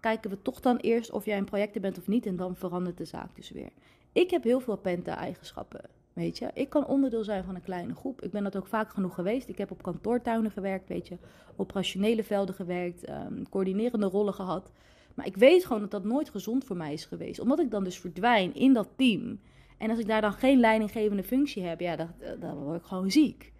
kijken 0.00 0.30
we 0.30 0.42
toch 0.42 0.60
dan 0.60 0.76
eerst 0.76 1.10
of 1.10 1.24
jij 1.24 1.38
een 1.38 1.44
projector 1.44 1.82
bent 1.82 1.98
of 1.98 2.06
niet 2.06 2.26
en 2.26 2.36
dan 2.36 2.56
verandert 2.56 2.98
de 2.98 3.04
zaak 3.04 3.36
dus 3.36 3.50
weer. 3.50 3.70
Ik 4.12 4.30
heb 4.30 4.42
heel 4.42 4.60
veel 4.60 4.76
penta-eigenschappen, 4.76 5.80
weet 6.12 6.38
je. 6.38 6.50
Ik 6.54 6.68
kan 6.68 6.86
onderdeel 6.86 7.24
zijn 7.24 7.44
van 7.44 7.54
een 7.54 7.62
kleine 7.62 7.94
groep. 7.94 8.22
Ik 8.22 8.30
ben 8.30 8.42
dat 8.42 8.56
ook 8.56 8.66
vaak 8.66 8.90
genoeg 8.90 9.14
geweest. 9.14 9.48
Ik 9.48 9.58
heb 9.58 9.70
op 9.70 9.82
kantoortuinen 9.82 10.50
gewerkt, 10.50 10.88
weet 10.88 11.08
je, 11.08 11.16
operationele 11.56 12.24
velden 12.24 12.54
gewerkt, 12.54 13.08
um, 13.08 13.48
coördinerende 13.48 14.06
rollen 14.06 14.34
gehad. 14.34 14.70
Maar 15.14 15.26
ik 15.26 15.36
weet 15.36 15.64
gewoon 15.64 15.82
dat 15.82 15.90
dat 15.90 16.04
nooit 16.04 16.30
gezond 16.30 16.64
voor 16.64 16.76
mij 16.76 16.92
is 16.92 17.04
geweest, 17.04 17.40
omdat 17.40 17.60
ik 17.60 17.70
dan 17.70 17.84
dus 17.84 17.98
verdwijn 17.98 18.54
in 18.54 18.72
dat 18.72 18.88
team. 18.96 19.40
En 19.78 19.90
als 19.90 19.98
ik 19.98 20.06
daar 20.06 20.20
dan 20.20 20.32
geen 20.32 20.60
leidinggevende 20.60 21.22
functie 21.22 21.62
heb, 21.62 21.80
ja, 21.80 21.96
dan, 21.96 22.08
dan 22.40 22.56
word 22.56 22.80
ik 22.80 22.86
gewoon 22.86 23.10
ziek. 23.10 23.52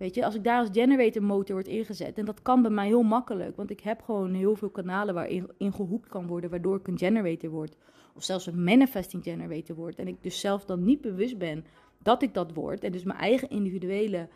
Weet 0.00 0.14
je, 0.14 0.24
als 0.24 0.34
ik 0.34 0.44
daar 0.44 0.58
als 0.58 0.68
generator 0.72 1.22
motor 1.22 1.54
wordt 1.54 1.68
ingezet, 1.68 2.18
en 2.18 2.24
dat 2.24 2.42
kan 2.42 2.62
bij 2.62 2.70
mij 2.70 2.86
heel 2.86 3.02
makkelijk, 3.02 3.56
want 3.56 3.70
ik 3.70 3.80
heb 3.80 4.02
gewoon 4.02 4.34
heel 4.34 4.56
veel 4.56 4.70
kanalen 4.70 5.14
waarin 5.14 5.50
in 5.58 5.72
gehoekt 5.72 6.08
kan 6.08 6.26
worden, 6.26 6.50
waardoor 6.50 6.76
ik 6.76 6.86
een 6.86 6.98
generator 6.98 7.50
word. 7.50 7.76
Of 8.14 8.22
zelfs 8.24 8.46
een 8.46 8.64
manifesting 8.64 9.22
generator 9.22 9.76
word. 9.76 9.98
En 9.98 10.08
ik 10.08 10.22
dus 10.22 10.40
zelf 10.40 10.64
dan 10.64 10.84
niet 10.84 11.00
bewust 11.00 11.38
ben 11.38 11.64
dat 12.02 12.22
ik 12.22 12.34
dat 12.34 12.54
word. 12.54 12.84
En 12.84 12.92
dus 12.92 13.02
mijn 13.02 13.18
eigen 13.18 13.50
individuele 13.50 14.28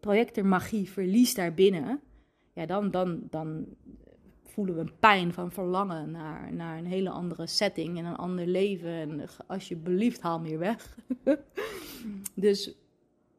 projectormagie 0.00 0.90
verlies 0.90 1.34
daarbinnen. 1.34 2.00
Ja, 2.52 2.66
dan, 2.66 2.90
dan, 2.90 3.20
dan 3.30 3.66
voelen 4.44 4.74
we 4.74 4.80
een 4.80 4.98
pijn 5.00 5.32
van 5.32 5.52
verlangen 5.52 6.10
naar, 6.10 6.52
naar 6.52 6.78
een 6.78 6.86
hele 6.86 7.10
andere 7.10 7.46
setting 7.46 7.98
en 7.98 8.04
een 8.04 8.16
ander 8.16 8.46
leven. 8.46 8.90
En 8.90 9.28
alsjeblieft, 9.46 10.20
haal 10.20 10.40
meer 10.40 10.58
weg. 10.58 10.98
dus 12.34 12.74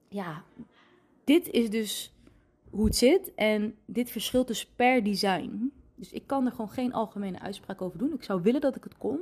ja, 0.09 0.43
dit 1.31 1.50
is 1.50 1.69
dus 1.69 2.13
hoe 2.69 2.85
het 2.85 2.95
zit. 2.95 3.33
En 3.35 3.75
dit 3.85 4.11
verschilt 4.11 4.47
dus 4.47 4.65
per 4.65 5.03
design. 5.03 5.73
Dus 5.95 6.11
ik 6.11 6.27
kan 6.27 6.45
er 6.45 6.51
gewoon 6.51 6.69
geen 6.69 6.93
algemene 6.93 7.39
uitspraak 7.39 7.81
over 7.81 7.97
doen. 7.97 8.13
Ik 8.13 8.23
zou 8.23 8.41
willen 8.41 8.61
dat 8.61 8.75
ik 8.75 8.83
het 8.83 8.97
kon. 8.97 9.19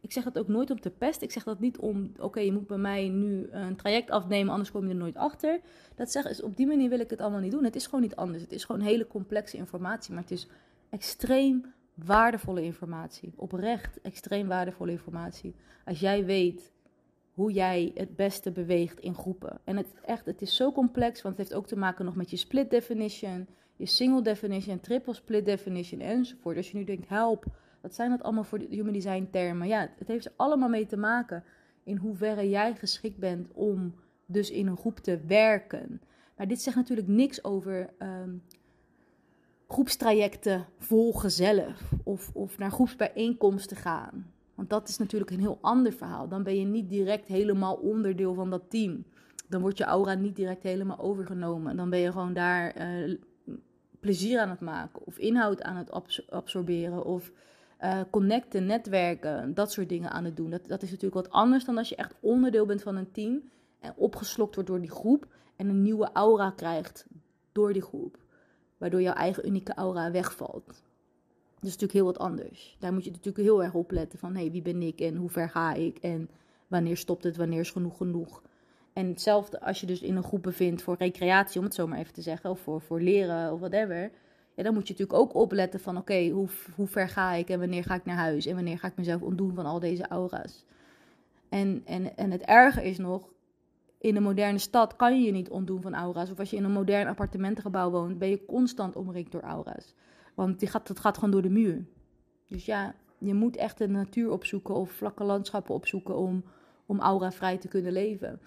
Ik 0.00 0.12
zeg 0.12 0.24
dat 0.24 0.38
ook 0.38 0.48
nooit 0.48 0.70
om 0.70 0.80
te 0.80 0.90
pesten. 0.90 1.26
Ik 1.26 1.32
zeg 1.32 1.44
dat 1.44 1.60
niet 1.60 1.78
om, 1.78 2.12
oké, 2.18 2.40
je 2.40 2.52
moet 2.52 2.66
bij 2.66 2.78
mij 2.78 3.08
nu 3.08 3.48
een 3.50 3.76
traject 3.76 4.10
afnemen, 4.10 4.52
anders 4.52 4.70
kom 4.70 4.84
je 4.84 4.88
er 4.88 4.94
nooit 4.94 5.16
achter. 5.16 5.60
Dat 5.94 6.10
zeg 6.10 6.28
is, 6.28 6.42
op 6.42 6.56
die 6.56 6.66
manier 6.66 6.88
wil 6.88 7.00
ik 7.00 7.10
het 7.10 7.20
allemaal 7.20 7.40
niet 7.40 7.52
doen. 7.52 7.64
Het 7.64 7.76
is 7.76 7.84
gewoon 7.84 8.00
niet 8.00 8.16
anders. 8.16 8.42
Het 8.42 8.52
is 8.52 8.64
gewoon 8.64 8.80
hele 8.80 9.06
complexe 9.06 9.56
informatie, 9.56 10.12
maar 10.12 10.22
het 10.22 10.30
is 10.30 10.48
extreem 10.90 11.64
waardevolle 11.94 12.62
informatie. 12.62 13.32
Oprecht 13.36 14.00
extreem 14.00 14.46
waardevolle 14.48 14.90
informatie. 14.90 15.54
Als 15.84 16.00
jij 16.00 16.24
weet 16.24 16.72
hoe 17.32 17.52
jij 17.52 17.90
het 17.94 18.16
beste 18.16 18.50
beweegt 18.50 19.00
in 19.00 19.14
groepen. 19.14 19.60
En 19.64 19.76
het, 19.76 19.86
echt, 20.04 20.26
het 20.26 20.42
is 20.42 20.56
zo 20.56 20.72
complex, 20.72 21.22
want 21.22 21.36
het 21.36 21.48
heeft 21.48 21.60
ook 21.60 21.66
te 21.66 21.76
maken 21.76 22.04
nog 22.04 22.16
met 22.16 22.30
je 22.30 22.36
split 22.36 22.70
definition, 22.70 23.46
je 23.76 23.86
single 23.86 24.22
definition, 24.22 24.80
triple 24.80 25.14
split 25.14 25.44
definition 25.44 26.00
enzovoort. 26.00 26.56
Als 26.56 26.70
je 26.70 26.76
nu 26.76 26.84
denkt, 26.84 27.08
help, 27.08 27.44
wat 27.80 27.94
zijn 27.94 28.10
dat 28.10 28.22
allemaal 28.22 28.44
voor 28.44 28.58
de 28.58 28.66
human 28.70 28.92
design 28.92 29.28
termen? 29.30 29.68
Ja, 29.68 29.90
het 29.98 30.08
heeft 30.08 30.26
er 30.26 30.32
allemaal 30.36 30.68
mee 30.68 30.86
te 30.86 30.96
maken 30.96 31.44
in 31.84 31.96
hoeverre 31.96 32.48
jij 32.48 32.74
geschikt 32.74 33.18
bent 33.18 33.48
om 33.52 33.94
dus 34.26 34.50
in 34.50 34.66
een 34.66 34.76
groep 34.76 34.98
te 34.98 35.20
werken. 35.26 36.00
Maar 36.36 36.48
dit 36.48 36.62
zegt 36.62 36.76
natuurlijk 36.76 37.08
niks 37.08 37.44
over 37.44 37.90
ehm, 37.98 38.34
groepstrajecten 39.68 40.66
volgen 40.78 41.30
zelf 41.30 41.92
of, 42.04 42.30
of 42.34 42.58
naar 42.58 42.70
groepsbijeenkomsten 42.70 43.76
gaan. 43.76 44.32
Want 44.60 44.72
dat 44.72 44.88
is 44.88 44.98
natuurlijk 44.98 45.30
een 45.30 45.40
heel 45.40 45.58
ander 45.60 45.92
verhaal. 45.92 46.28
Dan 46.28 46.42
ben 46.42 46.58
je 46.58 46.64
niet 46.64 46.88
direct 46.88 47.28
helemaal 47.28 47.74
onderdeel 47.74 48.34
van 48.34 48.50
dat 48.50 48.62
team. 48.68 49.04
Dan 49.48 49.60
wordt 49.60 49.78
je 49.78 49.84
aura 49.84 50.14
niet 50.14 50.36
direct 50.36 50.62
helemaal 50.62 50.98
overgenomen. 50.98 51.76
Dan 51.76 51.90
ben 51.90 51.98
je 51.98 52.12
gewoon 52.12 52.32
daar 52.32 52.76
uh, 52.76 53.16
plezier 54.00 54.40
aan 54.40 54.50
het 54.50 54.60
maken 54.60 55.06
of 55.06 55.18
inhoud 55.18 55.62
aan 55.62 55.76
het 55.76 55.90
absorberen 56.30 57.04
of 57.04 57.32
uh, 57.80 58.00
connecten, 58.10 58.66
netwerken, 58.66 59.54
dat 59.54 59.72
soort 59.72 59.88
dingen 59.88 60.10
aan 60.10 60.24
het 60.24 60.36
doen. 60.36 60.50
Dat, 60.50 60.68
dat 60.68 60.82
is 60.82 60.90
natuurlijk 60.90 61.26
wat 61.26 61.30
anders 61.30 61.64
dan 61.64 61.78
als 61.78 61.88
je 61.88 61.96
echt 61.96 62.14
onderdeel 62.20 62.66
bent 62.66 62.82
van 62.82 62.96
een 62.96 63.10
team 63.10 63.42
en 63.78 63.94
opgeslokt 63.96 64.54
wordt 64.54 64.70
door 64.70 64.80
die 64.80 64.90
groep 64.90 65.26
en 65.56 65.68
een 65.68 65.82
nieuwe 65.82 66.10
aura 66.12 66.50
krijgt 66.50 67.06
door 67.52 67.72
die 67.72 67.82
groep. 67.82 68.18
Waardoor 68.78 69.02
jouw 69.02 69.14
eigen 69.14 69.46
unieke 69.46 69.74
aura 69.74 70.10
wegvalt. 70.10 70.82
Is 71.62 71.66
natuurlijk 71.66 71.92
heel 71.92 72.04
wat 72.04 72.18
anders. 72.18 72.76
Daar 72.78 72.92
moet 72.92 73.04
je 73.04 73.10
natuurlijk 73.10 73.44
heel 73.44 73.62
erg 73.62 73.74
op 73.74 73.90
letten 73.90 74.18
van 74.18 74.36
hey, 74.36 74.50
wie 74.50 74.62
ben 74.62 74.82
ik 74.82 75.00
en 75.00 75.16
hoe 75.16 75.28
ver 75.28 75.48
ga 75.48 75.74
ik 75.74 75.98
en 75.98 76.28
wanneer 76.66 76.96
stopt 76.96 77.24
het, 77.24 77.36
wanneer 77.36 77.60
is 77.60 77.70
genoeg 77.70 77.96
genoeg. 77.96 78.42
En 78.92 79.08
hetzelfde 79.08 79.60
als 79.60 79.80
je 79.80 79.86
dus 79.86 80.00
in 80.00 80.16
een 80.16 80.22
groep 80.22 80.42
bevindt 80.42 80.82
voor 80.82 80.96
recreatie, 80.98 81.58
om 81.58 81.64
het 81.64 81.74
zo 81.74 81.86
maar 81.86 81.98
even 81.98 82.12
te 82.12 82.22
zeggen, 82.22 82.50
of 82.50 82.60
voor, 82.60 82.80
voor 82.80 83.00
leren 83.00 83.52
of 83.52 83.58
whatever. 83.58 84.10
Ja, 84.54 84.62
dan 84.62 84.74
moet 84.74 84.88
je 84.88 84.92
natuurlijk 84.92 85.18
ook 85.18 85.34
opletten 85.34 85.80
van 85.80 85.96
oké, 85.96 86.28
hoe, 86.28 86.48
hoe 86.74 86.86
ver 86.86 87.08
ga 87.08 87.32
ik 87.32 87.48
en 87.48 87.58
wanneer 87.58 87.84
ga 87.84 87.94
ik 87.94 88.04
naar 88.04 88.16
huis 88.16 88.46
en 88.46 88.54
wanneer 88.54 88.78
ga 88.78 88.86
ik 88.86 88.96
mezelf 88.96 89.22
ontdoen 89.22 89.54
van 89.54 89.66
al 89.66 89.80
deze 89.80 90.08
aura's. 90.08 90.64
En, 91.48 91.82
en, 91.84 92.16
en 92.16 92.30
het 92.30 92.42
erge 92.42 92.84
is 92.84 92.98
nog, 92.98 93.28
in 93.98 94.16
een 94.16 94.22
moderne 94.22 94.58
stad 94.58 94.96
kan 94.96 95.20
je 95.20 95.26
je 95.26 95.32
niet 95.32 95.50
ontdoen 95.50 95.82
van 95.82 95.94
aura's. 95.94 96.30
Of 96.30 96.38
als 96.38 96.50
je 96.50 96.56
in 96.56 96.64
een 96.64 96.72
modern 96.72 97.08
appartementengebouw 97.08 97.90
woont, 97.90 98.18
ben 98.18 98.28
je 98.28 98.44
constant 98.44 98.96
omringd 98.96 99.32
door 99.32 99.42
aura's. 99.42 99.94
Want 100.40 100.58
die 100.58 100.68
gaat, 100.68 100.88
het 100.88 101.00
gaat 101.00 101.14
gewoon 101.14 101.30
door 101.30 101.42
de 101.42 101.50
muur. 101.50 101.84
Dus 102.46 102.64
ja, 102.64 102.94
je 103.18 103.34
moet 103.34 103.56
echt 103.56 103.78
de 103.78 103.88
natuur 103.88 104.30
opzoeken 104.30 104.74
of 104.74 104.90
vlakke 104.90 105.24
landschappen 105.24 105.74
opzoeken 105.74 106.16
om, 106.16 106.44
om 106.86 107.00
aura-vrij 107.00 107.58
te 107.58 107.68
kunnen 107.68 107.92
leven. 107.92 108.40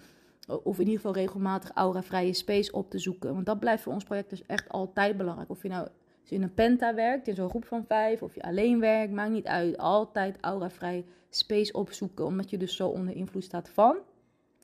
Of 0.62 0.74
in 0.78 0.84
ieder 0.84 0.96
geval 0.96 1.14
regelmatig 1.14 1.70
aura-vrije 1.70 2.32
space 2.32 2.72
op 2.72 2.90
te 2.90 2.98
zoeken. 2.98 3.34
Want 3.34 3.46
dat 3.46 3.58
blijft 3.58 3.82
voor 3.82 3.92
ons 3.92 4.04
project 4.04 4.30
dus 4.30 4.46
echt 4.46 4.68
altijd 4.68 5.16
belangrijk. 5.16 5.50
Of 5.50 5.62
je 5.62 5.68
nou 5.68 5.88
in 6.28 6.42
een 6.42 6.54
penta 6.54 6.94
werkt, 6.94 7.28
in 7.28 7.34
zo'n 7.34 7.48
groep 7.48 7.64
van 7.64 7.84
vijf, 7.86 8.22
of 8.22 8.34
je 8.34 8.42
alleen 8.42 8.80
werkt, 8.80 9.12
maakt 9.12 9.30
niet 9.30 9.46
uit. 9.46 9.78
Altijd 9.78 10.38
aura-vrij 10.40 11.04
space 11.30 11.72
opzoeken, 11.72 12.24
omdat 12.24 12.50
je 12.50 12.58
dus 12.58 12.76
zo 12.76 12.88
onder 12.88 13.14
invloed 13.16 13.44
staat 13.44 13.68
van. 13.68 13.96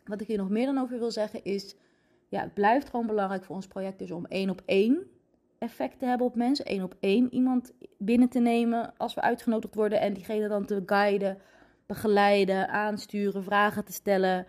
Wat 0.04 0.20
ik 0.20 0.26
hier 0.26 0.38
nog 0.38 0.50
meer 0.50 0.66
dan 0.66 0.78
over 0.78 0.98
wil 0.98 1.10
zeggen 1.10 1.44
is, 1.44 1.76
ja, 2.28 2.40
het 2.40 2.54
blijft 2.54 2.90
gewoon 2.90 3.06
belangrijk 3.06 3.44
voor 3.44 3.56
ons 3.56 3.66
project 3.66 3.98
dus 3.98 4.10
om 4.10 4.26
één 4.26 4.50
op 4.50 4.62
één 4.64 5.06
effect 5.60 6.00
hebben 6.00 6.26
op 6.26 6.34
mensen. 6.34 6.64
één 6.64 6.82
op 6.82 6.94
één 7.00 7.34
iemand 7.34 7.72
binnen 7.98 8.28
te 8.28 8.38
nemen 8.38 8.92
als 8.96 9.14
we 9.14 9.20
uitgenodigd 9.20 9.74
worden 9.74 10.00
en 10.00 10.12
diegene 10.12 10.48
dan 10.48 10.64
te 10.64 10.82
guiden, 10.86 11.38
begeleiden, 11.86 12.68
aansturen, 12.68 13.44
vragen 13.44 13.84
te 13.84 13.92
stellen. 13.92 14.46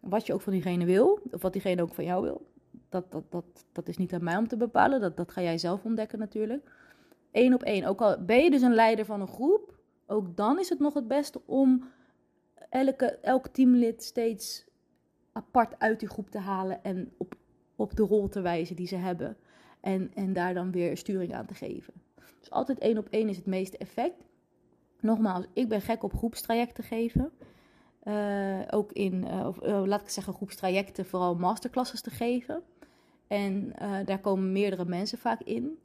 Wat 0.00 0.26
je 0.26 0.32
ook 0.32 0.40
van 0.40 0.52
diegene 0.52 0.84
wil, 0.84 1.20
of 1.30 1.42
wat 1.42 1.52
diegene 1.52 1.82
ook 1.82 1.94
van 1.94 2.04
jou 2.04 2.22
wil. 2.22 2.46
Dat, 2.88 3.10
dat, 3.12 3.30
dat, 3.30 3.44
dat 3.72 3.88
is 3.88 3.96
niet 3.96 4.12
aan 4.12 4.24
mij 4.24 4.36
om 4.36 4.48
te 4.48 4.56
bepalen, 4.56 5.00
dat, 5.00 5.16
dat 5.16 5.32
ga 5.32 5.42
jij 5.42 5.58
zelf 5.58 5.84
ontdekken 5.84 6.18
natuurlijk. 6.18 6.70
Eén 7.32 7.54
op 7.54 7.62
één. 7.62 7.84
Ook 7.84 8.00
al 8.00 8.24
ben 8.24 8.42
je 8.42 8.50
dus 8.50 8.62
een 8.62 8.74
leider 8.74 9.04
van 9.04 9.20
een 9.20 9.28
groep, 9.28 9.78
ook 10.06 10.36
dan 10.36 10.58
is 10.58 10.68
het 10.68 10.78
nog 10.78 10.94
het 10.94 11.08
beste 11.08 11.40
om 11.46 11.84
elke, 12.68 13.06
elk 13.06 13.48
teamlid 13.48 14.02
steeds 14.02 14.66
apart 15.32 15.78
uit 15.78 16.00
die 16.00 16.08
groep 16.08 16.30
te 16.30 16.38
halen 16.38 16.82
en 16.82 17.12
op, 17.16 17.34
op 17.76 17.96
de 17.96 18.02
rol 18.02 18.28
te 18.28 18.40
wijzen 18.40 18.76
die 18.76 18.86
ze 18.86 18.96
hebben. 18.96 19.36
En, 19.82 20.10
en 20.14 20.32
daar 20.32 20.54
dan 20.54 20.70
weer 20.70 20.96
sturing 20.96 21.34
aan 21.34 21.46
te 21.46 21.54
geven. 21.54 21.92
Dus 22.38 22.50
altijd 22.50 22.78
één 22.78 22.98
op 22.98 23.08
één 23.10 23.28
is 23.28 23.36
het 23.36 23.46
meeste 23.46 23.76
effect. 23.76 24.24
Nogmaals, 25.00 25.44
ik 25.52 25.68
ben 25.68 25.80
gek 25.80 26.02
op 26.02 26.12
groepstrajecten 26.12 26.84
geven. 26.84 27.32
Uh, 28.04 28.60
ook 28.70 28.92
in, 28.92 29.14
uh, 29.14 29.46
of, 29.46 29.62
uh, 29.62 29.82
laat 29.84 30.00
ik 30.00 30.08
zeggen, 30.08 30.34
groepstrajecten, 30.34 31.06
vooral 31.06 31.34
masterclasses 31.34 32.00
te 32.00 32.10
geven. 32.10 32.62
En 33.26 33.72
daar 34.04 34.20
komen 34.20 34.52
meerdere 34.52 34.84
mensen 34.84 35.18
vaak 35.18 35.40
in. 35.42 35.78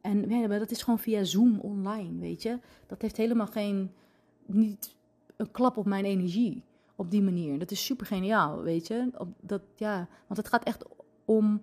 En 0.00 0.28
ja, 0.30 0.46
dat 0.46 0.70
is 0.70 0.82
gewoon 0.82 0.98
via 0.98 1.24
Zoom 1.24 1.58
online, 1.60 2.20
weet 2.20 2.42
je. 2.42 2.58
Dat 2.86 3.02
heeft 3.02 3.16
helemaal 3.16 3.46
geen, 3.46 3.92
niet 4.46 4.96
een 5.36 5.50
klap 5.50 5.76
op 5.76 5.86
mijn 5.86 6.04
energie 6.04 6.62
op 6.96 7.10
die 7.10 7.22
manier. 7.22 7.58
Dat 7.58 7.70
is 7.70 7.84
super 7.84 8.06
geniaal, 8.06 8.62
weet 8.62 8.86
je. 8.86 9.10
Dat, 9.40 9.62
ja, 9.76 10.08
want 10.26 10.40
het 10.40 10.48
gaat 10.48 10.64
echt 10.64 10.84
om 11.24 11.62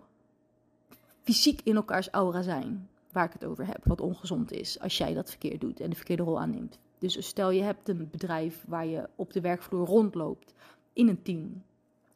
fysiek 1.30 1.62
in 1.64 1.76
elkaars 1.76 2.10
aura 2.10 2.42
zijn. 2.42 2.90
Waar 3.12 3.26
ik 3.26 3.34
het 3.34 3.46
over 3.46 3.66
heb, 3.66 3.80
wat 3.84 4.02
ongezond 4.02 4.52
is 4.52 4.80
als 4.80 4.98
jij 4.98 5.14
dat 5.14 5.30
verkeerd 5.30 5.62
doet 5.62 5.80
en 5.80 5.90
de 5.90 5.96
verkeerde 5.96 6.24
rol 6.24 6.40
aanneemt. 6.40 6.80
Dus 7.00 7.28
stel 7.28 7.52
je 7.52 7.62
hebt 7.62 7.90
een 7.90 8.08
bedrijf 8.12 8.64
waar 8.68 8.86
je 8.86 9.10
op 9.16 9.34
de 9.34 9.42
werkvloer 9.42 9.86
rondloopt, 9.86 10.54
in 10.94 11.08
een 11.08 11.22
team, 11.22 11.64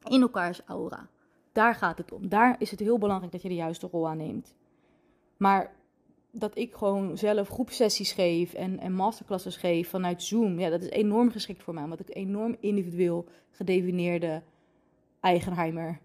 in 0.03 0.22
elkaars 0.22 0.62
aura. 0.65 1.08
Daar 1.51 1.75
gaat 1.75 1.98
het 1.98 2.12
om. 2.12 2.29
Daar 2.29 2.55
is 2.60 2.72
het 2.72 2.79
heel 2.79 2.98
belangrijk 2.98 3.32
dat 3.32 3.41
je 3.41 3.48
de 3.48 3.55
juiste 3.55 3.88
rol 3.91 4.08
aanneemt. 4.08 4.53
Maar 5.38 5.75
dat 6.32 6.58
ik 6.58 6.74
gewoon 6.74 7.17
zelf 7.17 7.50
groepsessies 7.50 8.12
geef 8.12 8.53
en, 8.53 8.79
en 8.79 8.93
masterclasses 8.93 9.58
geef 9.58 9.89
vanuit 9.89 10.24
Zoom, 10.24 10.60
ja, 10.60 10.70
dat 10.70 10.82
is 10.82 10.89
enorm 10.89 11.32
geschikt 11.32 11.63
voor 11.63 11.74
mij. 11.74 11.84
Omdat 11.84 12.00
ik 12.00 12.15
enorm 12.15 12.55
individueel 12.60 13.25
gedefinieerde 13.51 14.41
eigenheimer 15.20 16.00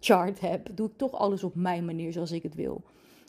chart 0.00 0.40
heb, 0.40 0.68
doe 0.74 0.88
ik 0.88 0.96
toch 0.96 1.12
alles 1.12 1.44
op 1.44 1.54
mijn 1.54 1.84
manier 1.84 2.12
zoals 2.12 2.32
ik 2.32 2.42
het 2.42 2.54
wil. 2.54 2.82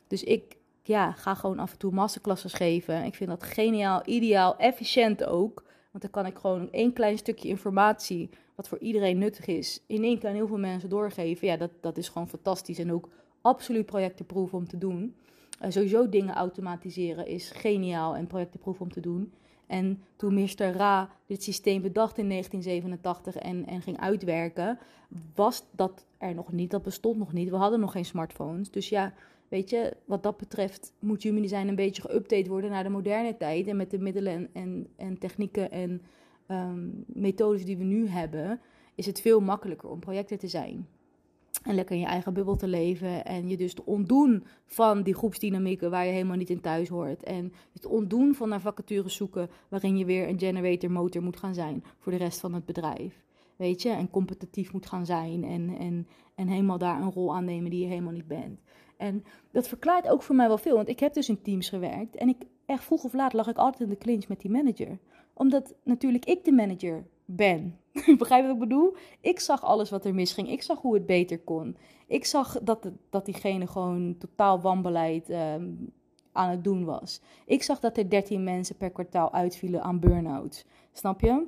Dus 0.08 0.24
ik 0.24 0.58
ja, 0.84 1.12
ga 1.12 1.36
gewoon 1.36 1.60
af 1.60 1.72
en 1.72 1.78
toe 1.78 1.92
masterclasses 1.92 2.54
geven. 2.54 3.04
Ik 3.04 3.16
vind 3.16 3.30
dat 3.30 3.44
geniaal, 3.44 4.02
ideaal, 4.06 4.58
efficiënt 4.58 5.24
ook. 5.24 5.64
Want 5.92 6.04
dan 6.04 6.24
kan 6.24 6.26
ik 6.26 6.38
gewoon 6.38 6.72
één 6.72 6.94
klein 6.94 7.18
stukje 7.18 7.48
informatie, 7.48 8.30
wat 8.56 8.68
voor 8.68 8.80
iedereen 8.80 9.18
nuttig 9.18 9.46
is, 9.46 9.84
in 9.88 10.04
één 10.04 10.20
keer 10.20 10.30
aan 10.30 10.36
heel 10.36 10.48
veel 10.48 10.58
mensen 10.58 10.90
doorgeven. 10.90 11.48
Ja, 11.48 11.58
dat, 11.58 11.72
dat 11.82 11.98
is 11.98 12.10
gewoon 12.10 12.30
fantastisch 12.30 12.80
en 12.80 12.94
ook 12.94 13.10
absoluut 13.42 13.86
projectenproef 13.86 14.54
om 14.54 14.68
te 14.68 14.78
doen. 14.78 15.16
Uh, 15.62 15.72
sowieso 15.72 16.10
dingen 16.10 16.36
automatiseren 16.36 17.28
is 17.28 17.52
geniaal 17.52 18.16
en 18.16 18.28
projectenproef 18.28 18.82
om 18.82 18.92
te 18.92 19.00
doen. 19.00 19.34
En 19.68 20.04
toen 20.16 20.34
Mr. 20.34 20.72
Ra 20.72 21.10
dit 21.26 21.44
systeem 21.44 21.82
bedacht 21.82 22.18
in 22.18 22.30
1987 22.30 23.36
en, 23.36 23.66
en 23.66 23.82
ging 23.82 24.00
uitwerken, 24.00 24.80
was 25.36 25.64
dat 25.72 26.06
er 26.18 26.36
nog 26.36 26.52
niet. 26.52 26.72
Dat 26.72 26.84
bestond 26.84 27.18
nog 27.18 27.34
niet. 27.34 27.50
We 27.50 27.56
hadden 27.56 27.80
nog 27.80 27.92
geen 27.92 28.06
smartphones. 28.06 28.72
Dus 28.72 28.90
ja, 28.90 29.14
weet 29.48 29.70
je, 29.70 29.94
wat 30.06 30.24
dat 30.24 30.38
betreft 30.38 30.94
moet 31.00 31.24
Human 31.24 31.42
Design 31.42 31.68
een 31.68 31.76
beetje 31.76 32.02
geüpdate 32.10 32.50
worden 32.50 32.70
naar 32.70 32.84
de 32.84 32.90
moderne 32.90 33.38
tijd. 33.38 33.68
En 33.68 33.76
met 33.76 33.92
de 33.92 34.00
middelen 34.00 34.34
en, 34.34 34.50
en, 34.54 34.88
en 34.96 35.18
technieken 35.18 35.72
en 35.72 36.02
um, 36.48 37.04
methodes 37.08 37.66
die 37.66 37.78
we 37.78 37.84
nu 37.84 38.08
hebben, 38.08 38.60
is 38.96 39.06
het 39.06 39.22
veel 39.22 39.40
makkelijker 39.40 39.90
om 39.90 40.00
projecten 40.00 40.40
te 40.40 40.48
zijn. 40.48 40.88
En 41.62 41.76
lekker 41.76 41.96
in 41.96 42.02
je 42.02 42.08
eigen 42.08 42.34
bubbel 42.34 42.56
te 42.56 42.68
leven. 42.68 43.26
En 43.26 43.50
je 43.50 43.58
dus 43.58 43.74
te 43.74 43.86
ontdoen 43.86 44.44
van 44.66 45.04
die 45.04 45.16
groepsdynamieken 45.16 45.92
waar 45.92 46.06
je 46.06 46.12
helemaal 46.12 46.38
niet 46.38 46.50
in 46.50 46.62
thuis 46.62 46.90
hoort. 46.90 47.24
En 47.24 47.54
je 47.72 47.80
te 47.80 47.90
ontdoen 47.90 48.36
van 48.36 48.50
naar 48.50 48.62
vacatures 48.62 49.16
zoeken 49.16 49.50
waarin 49.70 49.98
je 49.98 50.06
weer 50.06 50.28
een 50.28 50.40
generator 50.40 50.92
motor 50.92 51.24
moet 51.24 51.38
gaan 51.38 51.54
zijn 51.54 51.84
voor 52.00 52.12
de 52.12 52.18
rest 52.18 52.40
van 52.40 52.54
het 52.54 52.66
bedrijf. 52.66 53.24
Weet 53.56 53.82
je, 53.82 53.90
en 53.90 54.10
competitief 54.10 54.74
moet 54.74 54.86
gaan 54.86 55.06
zijn. 55.06 55.44
En, 55.44 55.78
en, 55.78 56.08
en 56.36 56.48
helemaal 56.48 56.78
daar 56.78 57.02
een 57.02 57.12
rol 57.12 57.36
aannemen 57.36 57.70
die 57.70 57.82
je 57.82 57.88
helemaal 57.88 58.14
niet 58.14 58.28
bent. 58.28 58.60
En 58.98 59.24
dat 59.52 59.68
verklaart 59.68 60.08
ook 60.08 60.24
voor 60.24 60.36
mij 60.36 60.48
wel 60.48 60.58
veel. 60.58 60.76
Want 60.76 60.90
ik 60.90 61.00
heb 61.00 61.14
dus 61.14 61.30
in 61.30 61.42
teams 61.42 61.70
gewerkt. 61.70 62.16
En 62.16 62.30
ik, 62.30 62.38
echt 62.66 62.84
vroeg 62.84 63.04
of 63.04 63.14
laat 63.14 63.34
lag 63.34 63.48
ik 63.48 63.58
altijd 63.58 63.82
in 63.84 63.90
de 63.90 63.98
clinch 63.98 64.28
met 64.28 64.42
die 64.42 64.52
manager. 64.52 65.00
Omdat 65.34 65.74
natuurlijk 65.84 66.26
ik 66.26 66.44
de 66.44 66.52
manager 66.52 67.06
ben. 67.26 67.80
Begrijp 68.18 68.42
je 68.42 68.48
wat 68.48 68.56
ik 68.56 68.70
bedoel? 68.70 68.96
Ik 69.22 69.40
zag 69.40 69.64
alles 69.64 69.90
wat 69.90 70.06
er 70.06 70.14
misging. 70.14 70.50
Ik 70.50 70.62
zag 70.62 70.82
hoe 70.82 70.94
het 70.94 71.06
beter 71.06 71.40
kon. 71.40 71.78
Ik 72.08 72.26
zag 72.26 72.60
dat, 72.64 72.92
dat 73.10 73.26
diegene 73.26 73.68
gewoon 73.68 74.16
totaal 74.18 74.62
wanbeleid 74.62 75.30
ehm, 75.30 75.70
aan 76.32 76.50
het 76.50 76.64
doen 76.64 76.86
was. 76.86 77.22
Ik 77.46 77.64
zag 77.64 77.80
dat 77.80 77.98
er 77.98 78.10
13 78.10 78.44
mensen 78.44 78.78
per 78.78 78.90
kwartaal 78.90 79.34
uitvielen 79.34 79.84
aan 79.84 80.00
burn-out. 80.00 80.66
Snap 80.92 81.22
je? 81.22 81.46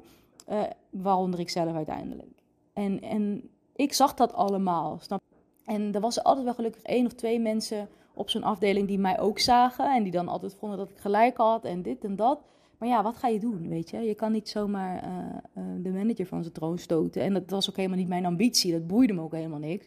Uh, 0.50 0.64
waaronder 0.90 1.40
ik 1.40 1.50
zelf 1.50 1.74
uiteindelijk. 1.74 2.42
En, 2.74 3.02
en 3.02 3.50
ik 3.76 3.94
zag 3.94 4.14
dat 4.14 4.34
allemaal, 4.34 4.98
snap 5.02 5.22
En 5.66 5.94
er 5.94 6.02
was 6.02 6.24
altijd 6.24 6.46
wel 6.46 6.54
gelukkig 6.54 6.82
één 6.82 7.06
of 7.06 7.14
twee 7.14 7.40
mensen 7.40 7.90
op 8.14 8.30
zo'n 8.30 8.44
afdeling 8.44 8.88
die 8.88 9.00
mij 9.00 9.20
ook 9.20 9.40
zagen. 9.40 9.96
En 9.96 10.04
die 10.04 10.12
dan 10.12 10.28
altijd 10.28 10.56
vonden 10.56 10.78
dat 10.78 10.90
ik 10.90 10.98
gelijk 10.98 11.38
had 11.38 11.66
en 11.66 11.82
dit 11.82 12.04
en 12.04 12.16
dat. 12.16 12.40
Maar 12.78 12.90
ja, 12.90 13.04
wat 13.04 13.18
ga 13.18 13.28
je 13.28 13.40
doen, 13.40 13.70
weet 13.70 13.90
je? 13.90 13.98
Je 13.98 14.16
kan 14.16 14.32
niet 14.32 14.50
zomaar 14.50 15.04
uh, 15.04 15.10
uh, 15.58 15.84
de 15.84 15.90
manager 15.90 16.26
van 16.26 16.42
zijn 16.42 16.54
troon 16.54 16.78
stoten. 16.78 17.22
En 17.22 17.34
dat 17.34 17.50
was 17.50 17.70
ook 17.70 17.76
helemaal 17.76 17.98
niet 17.98 18.08
mijn 18.08 18.26
ambitie. 18.26 18.72
Dat 18.72 18.88
boeide 18.88 19.14
me 19.14 19.22
ook 19.22 19.32
helemaal 19.32 19.60
niks. 19.60 19.86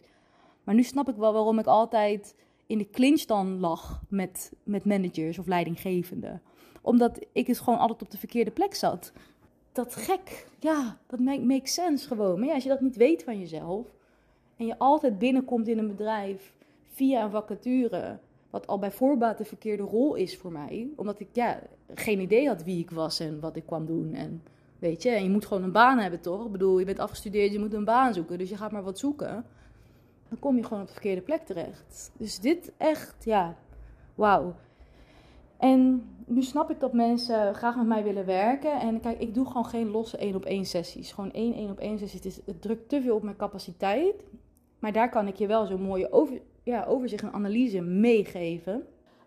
Maar 0.63 0.75
nu 0.75 0.83
snap 0.83 1.09
ik 1.09 1.15
wel 1.15 1.33
waarom 1.33 1.59
ik 1.59 1.65
altijd 1.65 2.35
in 2.67 2.77
de 2.77 2.89
clinch 2.89 3.21
dan 3.21 3.59
lag 3.59 4.01
met, 4.09 4.51
met 4.63 4.85
managers 4.85 5.39
of 5.39 5.47
leidinggevenden. 5.47 6.41
Omdat 6.81 7.25
ik 7.31 7.45
dus 7.45 7.59
gewoon 7.59 7.79
altijd 7.79 8.01
op 8.01 8.11
de 8.11 8.17
verkeerde 8.17 8.51
plek 8.51 8.75
zat. 8.75 9.11
Dat 9.71 9.95
gek, 9.95 10.47
ja, 10.59 10.97
dat 11.07 11.19
make, 11.19 11.41
makes 11.41 11.73
sense 11.73 12.07
gewoon. 12.07 12.39
Maar 12.39 12.47
ja, 12.47 12.53
als 12.53 12.63
je 12.63 12.69
dat 12.69 12.81
niet 12.81 12.95
weet 12.95 13.23
van 13.23 13.39
jezelf 13.39 13.87
en 14.57 14.65
je 14.65 14.77
altijd 14.77 15.19
binnenkomt 15.19 15.67
in 15.67 15.77
een 15.77 15.87
bedrijf 15.87 16.53
via 16.89 17.23
een 17.23 17.31
vacature, 17.31 18.19
wat 18.49 18.67
al 18.67 18.79
bij 18.79 18.91
voorbaat 18.91 19.37
de 19.37 19.45
verkeerde 19.45 19.83
rol 19.83 20.15
is 20.15 20.37
voor 20.37 20.51
mij, 20.51 20.89
omdat 20.95 21.19
ik 21.19 21.27
ja, 21.31 21.59
geen 21.93 22.19
idee 22.19 22.47
had 22.47 22.63
wie 22.63 22.79
ik 22.79 22.91
was 22.91 23.19
en 23.19 23.39
wat 23.39 23.55
ik 23.55 23.65
kwam 23.65 23.85
doen. 23.85 24.13
En 24.13 24.43
weet 24.79 25.03
je, 25.03 25.09
en 25.09 25.23
je 25.23 25.29
moet 25.29 25.45
gewoon 25.45 25.63
een 25.63 25.71
baan 25.71 25.97
hebben 25.97 26.21
toch? 26.21 26.45
Ik 26.45 26.51
bedoel, 26.51 26.79
je 26.79 26.85
bent 26.85 26.99
afgestudeerd, 26.99 27.51
je 27.51 27.59
moet 27.59 27.73
een 27.73 27.85
baan 27.85 28.13
zoeken, 28.13 28.37
dus 28.37 28.49
je 28.49 28.57
gaat 28.57 28.71
maar 28.71 28.83
wat 28.83 28.99
zoeken 28.99 29.45
dan 30.29 30.39
kom 30.39 30.55
je 30.55 30.63
gewoon 30.63 30.81
op 30.81 30.87
de 30.87 30.93
verkeerde 30.93 31.21
plek 31.21 31.45
terecht. 31.45 32.11
Dus 32.17 32.39
dit 32.39 32.71
echt, 32.77 33.15
ja, 33.23 33.55
wauw. 34.15 34.55
En 35.57 36.09
nu 36.25 36.41
snap 36.41 36.69
ik 36.69 36.79
dat 36.79 36.93
mensen 36.93 37.55
graag 37.55 37.75
met 37.75 37.87
mij 37.87 38.03
willen 38.03 38.25
werken. 38.25 38.79
En 38.79 38.99
kijk, 38.99 39.19
ik 39.19 39.33
doe 39.33 39.45
gewoon 39.45 39.65
geen 39.65 39.89
losse 39.89 40.17
één 40.17 40.35
op 40.35 40.45
één 40.45 40.65
sessies. 40.65 41.11
Gewoon 41.11 41.31
één 41.31 41.53
één 41.53 41.69
op 41.69 41.79
één 41.79 41.99
sessies. 41.99 42.23
Het, 42.23 42.41
het 42.45 42.61
drukt 42.61 42.89
te 42.89 43.01
veel 43.01 43.15
op 43.15 43.23
mijn 43.23 43.35
capaciteit. 43.35 44.23
Maar 44.79 44.93
daar 44.93 45.09
kan 45.09 45.27
ik 45.27 45.35
je 45.35 45.47
wel 45.47 45.65
zo'n 45.65 45.81
mooie 45.81 46.11
over, 46.11 46.41
ja, 46.69 46.85
overzicht 46.85 47.23
en 47.23 47.31
analyse 47.31 47.81
meegeven. 47.81 48.85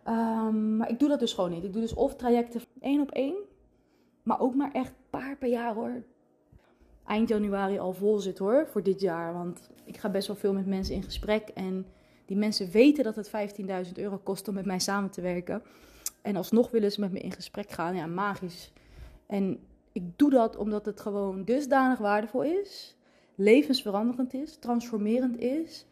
Um, 0.08 0.76
maar 0.76 0.90
ik 0.90 0.98
doe 0.98 1.08
dat 1.08 1.20
dus 1.20 1.32
gewoon 1.32 1.50
niet. 1.50 1.64
Ik 1.64 1.72
doe 1.72 1.82
dus 1.82 1.94
of 1.94 2.16
trajecten 2.16 2.60
één 2.80 3.00
op 3.00 3.10
één. 3.10 3.34
Maar 4.22 4.40
ook 4.40 4.54
maar 4.54 4.72
echt 4.72 4.92
paar 5.10 5.36
per 5.36 5.48
jaar 5.48 5.74
hoor 5.74 6.02
eind 7.06 7.28
januari 7.28 7.78
al 7.78 7.92
vol 7.92 8.18
zit 8.18 8.38
hoor, 8.38 8.66
voor 8.66 8.82
dit 8.82 9.00
jaar. 9.00 9.32
Want 9.32 9.70
ik 9.84 9.96
ga 9.96 10.08
best 10.08 10.26
wel 10.26 10.36
veel 10.36 10.52
met 10.52 10.66
mensen 10.66 10.94
in 10.94 11.02
gesprek. 11.02 11.48
En 11.48 11.86
die 12.24 12.36
mensen 12.36 12.70
weten 12.70 13.04
dat 13.04 13.16
het 13.16 13.30
15.000 13.86 13.92
euro 13.94 14.18
kost 14.22 14.48
om 14.48 14.54
met 14.54 14.66
mij 14.66 14.78
samen 14.78 15.10
te 15.10 15.20
werken. 15.20 15.62
En 16.22 16.36
alsnog 16.36 16.70
willen 16.70 16.92
ze 16.92 17.00
met 17.00 17.12
me 17.12 17.18
in 17.18 17.32
gesprek 17.32 17.70
gaan. 17.70 17.96
Ja, 17.96 18.06
magisch. 18.06 18.72
En 19.26 19.58
ik 19.92 20.18
doe 20.18 20.30
dat 20.30 20.56
omdat 20.56 20.84
het 20.84 21.00
gewoon 21.00 21.44
dusdanig 21.44 21.98
waardevol 21.98 22.42
is. 22.42 22.96
Levensveranderend 23.34 24.34
is, 24.34 24.56
transformerend 24.56 25.38
is, 25.38 25.86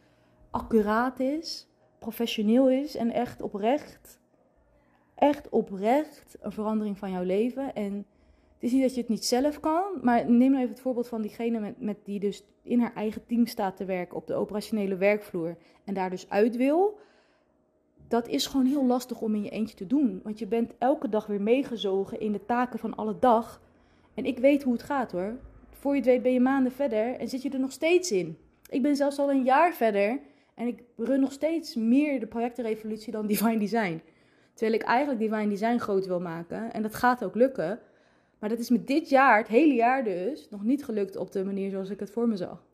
accuraat 0.50 1.20
is, 1.20 1.68
professioneel 1.98 2.70
is 2.70 2.96
en 2.96 3.10
echt 3.10 3.42
oprecht. 3.42 4.20
Echt 5.14 5.48
oprecht 5.48 6.36
een 6.40 6.52
verandering 6.52 6.98
van 6.98 7.10
jouw 7.10 7.22
leven. 7.22 7.74
En 7.74 8.06
het 8.54 8.62
is 8.62 8.72
niet 8.72 8.82
dat 8.82 8.94
je 8.94 9.00
het 9.00 9.10
niet 9.10 9.24
zelf 9.24 9.60
kan, 9.60 9.82
maar 10.02 10.30
neem 10.30 10.50
nou 10.50 10.56
even 10.56 10.74
het 10.74 10.80
voorbeeld 10.80 11.08
van 11.08 11.22
diegene 11.22 11.60
met, 11.60 11.80
met 11.80 11.96
die 12.04 12.20
dus 12.20 12.44
in 12.62 12.80
haar 12.80 12.94
eigen 12.94 13.26
team 13.26 13.46
staat 13.46 13.76
te 13.76 13.84
werken 13.84 14.16
op 14.16 14.26
de 14.26 14.34
operationele 14.34 14.96
werkvloer 14.96 15.56
en 15.84 15.94
daar 15.94 16.10
dus 16.10 16.30
uit 16.30 16.56
wil. 16.56 16.98
Dat 18.08 18.28
is 18.28 18.46
gewoon 18.46 18.66
heel 18.66 18.86
lastig 18.86 19.20
om 19.20 19.34
in 19.34 19.42
je 19.42 19.50
eentje 19.50 19.76
te 19.76 19.86
doen, 19.86 20.20
want 20.24 20.38
je 20.38 20.46
bent 20.46 20.72
elke 20.78 21.08
dag 21.08 21.26
weer 21.26 21.40
meegezogen 21.40 22.20
in 22.20 22.32
de 22.32 22.44
taken 22.46 22.78
van 22.78 22.94
alle 22.94 23.18
dag. 23.18 23.60
En 24.14 24.24
ik 24.24 24.38
weet 24.38 24.62
hoe 24.62 24.72
het 24.72 24.82
gaat 24.82 25.12
hoor. 25.12 25.36
Voor 25.70 25.92
je 25.92 25.98
het 25.98 26.06
weet 26.06 26.22
ben 26.22 26.32
je 26.32 26.40
maanden 26.40 26.72
verder 26.72 27.16
en 27.16 27.28
zit 27.28 27.42
je 27.42 27.50
er 27.50 27.60
nog 27.60 27.72
steeds 27.72 28.12
in. 28.12 28.38
Ik 28.70 28.82
ben 28.82 28.96
zelfs 28.96 29.18
al 29.18 29.30
een 29.30 29.44
jaar 29.44 29.74
verder 29.74 30.20
en 30.60 30.66
ik 30.66 30.82
run 30.96 31.20
nog 31.20 31.32
steeds 31.32 31.74
meer 31.74 32.20
de 32.20 32.26
projectenrevolutie 32.26 33.12
dan 33.12 33.26
Divine 33.32 33.58
Design. 33.58 34.02
Terwijl 34.54 34.80
ik 34.80 34.86
eigenlijk 34.86 35.18
Divine 35.18 35.48
Design 35.48 35.78
groot 35.78 36.06
wil 36.06 36.20
maken 36.20 36.72
en 36.72 36.82
dat 36.82 36.94
gaat 36.94 37.24
ook 37.24 37.34
lukken. 37.34 37.80
Maar 38.38 38.48
dat 38.48 38.58
is 38.58 38.70
me 38.70 38.84
dit 38.84 39.08
jaar, 39.08 39.38
het 39.38 39.48
hele 39.48 39.74
jaar 39.74 40.04
dus, 40.04 40.48
nog 40.50 40.62
niet 40.62 40.84
gelukt 40.84 41.16
op 41.16 41.32
de 41.32 41.44
manier 41.44 41.70
zoals 41.70 41.90
ik 41.90 42.00
het 42.00 42.10
voor 42.10 42.28
me 42.28 42.36
zag. 42.36 42.64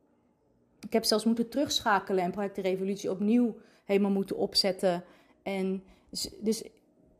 Ik 0.81 0.93
heb 0.93 1.05
zelfs 1.05 1.25
moeten 1.25 1.49
terugschakelen 1.49 2.25
en 2.25 2.31
Project 2.31 2.57
de 2.57 2.63
Revolutie 2.63 3.11
opnieuw 3.11 3.57
helemaal 3.85 4.11
moeten 4.11 4.37
opzetten. 4.37 5.05
En 5.43 5.83
dus, 6.41 6.65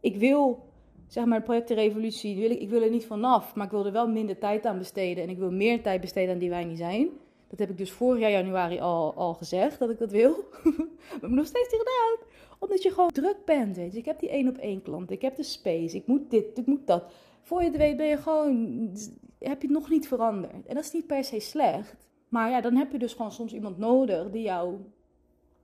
ik 0.01 0.17
wil, 0.17 0.69
zeg 1.07 1.25
maar, 1.25 1.43
wil 1.43 2.51
ik, 2.51 2.61
ik 2.61 2.69
wil 2.69 2.83
er 2.83 2.91
niet 2.91 3.07
vanaf, 3.07 3.55
maar 3.55 3.65
ik 3.65 3.71
wil 3.71 3.87
er 3.87 3.93
wel 3.93 4.09
minder 4.09 4.39
tijd 4.39 4.67
aan 4.67 4.79
besteden. 4.79 5.25
En 5.25 5.31
ik 5.31 5.39
wil 5.39 5.51
meer 5.51 5.83
tijd 5.83 6.01
besteden 6.01 6.33
aan 6.33 6.39
die 6.39 6.51
zijn. 6.77 7.09
Dat 7.49 7.59
heb 7.59 7.71
ik 7.71 7.79
dus 7.79 7.93
vorig 7.93 8.21
jaar 8.21 8.31
januari 8.31 8.81
al, 8.81 9.15
al 9.15 9.35
gezegd, 9.35 9.79
dat 9.79 9.91
ik 9.91 9.99
dat 9.99 10.11
wil. 10.11 10.45
maar 11.21 11.31
ik 11.31 11.37
nog 11.37 11.47
steeds 11.47 11.73
niet 11.73 11.81
gedaan. 11.81 12.29
Omdat 12.59 12.83
je 12.83 12.91
gewoon 12.91 13.11
druk 13.11 13.45
bent, 13.45 13.77
weet 13.77 13.93
je. 13.93 13.99
Ik 13.99 14.05
heb 14.05 14.21
die 14.21 14.31
één 14.31 14.49
op 14.49 14.57
één 14.57 14.83
klant, 14.83 15.11
ik 15.11 15.23
heb 15.23 15.37
de 15.37 15.43
space, 15.43 15.97
ik 15.97 16.07
moet 16.07 16.31
dit, 16.31 16.59
ik 16.59 16.67
moet 16.67 16.87
dat 16.87 17.05
voor 17.47 17.63
je 17.63 17.69
het 17.69 17.77
weet 17.77 17.97
ben 17.97 18.07
je 18.07 18.17
gewoon, 18.17 18.91
heb 19.39 19.63
je 19.63 19.69
het 19.69 19.77
nog 19.77 19.89
niet 19.89 20.09
veranderd. 20.09 20.67
En 20.67 20.75
dat 20.75 20.85
is 20.85 20.93
niet 20.93 21.07
per 21.07 21.25
se 21.25 21.41
slecht. 21.41 21.97
Maar 22.29 22.51
ja, 22.51 22.61
dan 22.61 22.75
heb 22.77 22.93
je 22.93 22.99
dus 22.99 23.15
gewoon 23.15 23.33
soms 23.33 23.53
iemand 23.53 23.79
nodig 23.79 24.31
die 24.31 24.43
jou 24.43 24.77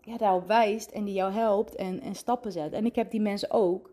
ja, 0.00 0.16
daarop 0.16 0.46
wijst 0.46 0.90
en 0.90 1.04
die 1.04 1.14
jou 1.14 1.32
helpt 1.32 1.74
en, 1.74 2.00
en 2.00 2.14
stappen 2.14 2.52
zet. 2.52 2.72
En 2.72 2.86
ik 2.86 2.94
heb 2.94 3.10
die 3.10 3.20
mensen 3.20 3.50
ook. 3.50 3.90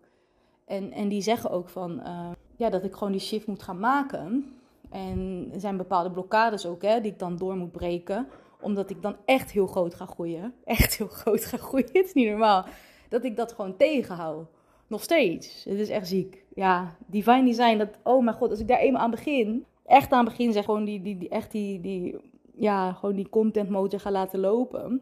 En, 0.66 0.92
en 0.92 1.10
die 1.10 1.22
zeggen 1.22 1.50
ook 1.50 1.70
van, 1.70 2.00
uh, 2.00 2.32
ja, 2.56 2.70
dat 2.70 2.84
ik 2.84 2.94
gewoon 2.94 3.12
die 3.12 3.22
shift 3.22 3.48
moet 3.48 3.64
gaan 3.64 3.80
maken. 3.80 4.54
En 4.90 5.50
er 5.54 5.60
zijn 5.60 5.78
bepaalde 5.78 6.12
blokkades 6.12 6.66
ook, 6.66 6.82
hè, 6.82 7.02
die 7.02 7.12
ik 7.12 7.20
dan 7.20 7.38
door 7.38 7.56
moet 7.56 7.72
breken. 7.72 8.28
Omdat 8.62 8.90
ik 8.90 9.02
dan 9.02 9.16
echt 9.26 9.52
heel 9.52 9.68
groot 9.68 9.96
ga 9.96 10.06
groeien. 10.06 10.54
Echt 10.64 10.98
heel 10.98 11.08
groot 11.08 11.46
ga 11.46 11.58
groeien. 11.58 11.86
Het 11.86 12.06
is 12.06 12.14
niet 12.14 12.30
normaal. 12.30 12.66
Dat 13.10 13.24
ik 13.24 13.36
dat 13.36 13.52
gewoon 13.52 13.78
tegenhoud. 13.78 14.48
Nog 14.88 15.04
steeds. 15.04 15.64
Het 15.64 15.80
is 15.80 15.90
echt 15.90 16.08
ziek. 16.08 16.46
Ja, 16.54 16.96
divine 17.06 17.46
design, 17.46 17.78
dat, 17.78 17.90
oh 18.04 18.24
mijn 18.24 18.36
god, 18.36 18.50
als 18.50 18.60
ik 18.60 18.68
daar 18.68 18.80
eenmaal 18.80 19.02
aan 19.02 19.12
begin, 19.12 19.66
echt 19.86 20.12
aan 20.12 20.26
begin 20.26 20.54
zeg, 20.54 20.66
gewoon 20.66 20.86
die, 20.86 21.02
die, 21.02 21.18
die, 21.18 21.30
echt 21.30 21.52
die, 21.52 21.80
die, 21.80 22.32
ja, 22.56 22.94
gewoon 22.94 23.16
die 23.16 23.30
content 23.30 23.70
motor 23.70 24.00
ga 24.00 24.12
laten 24.12 24.40
lopen. 24.40 25.02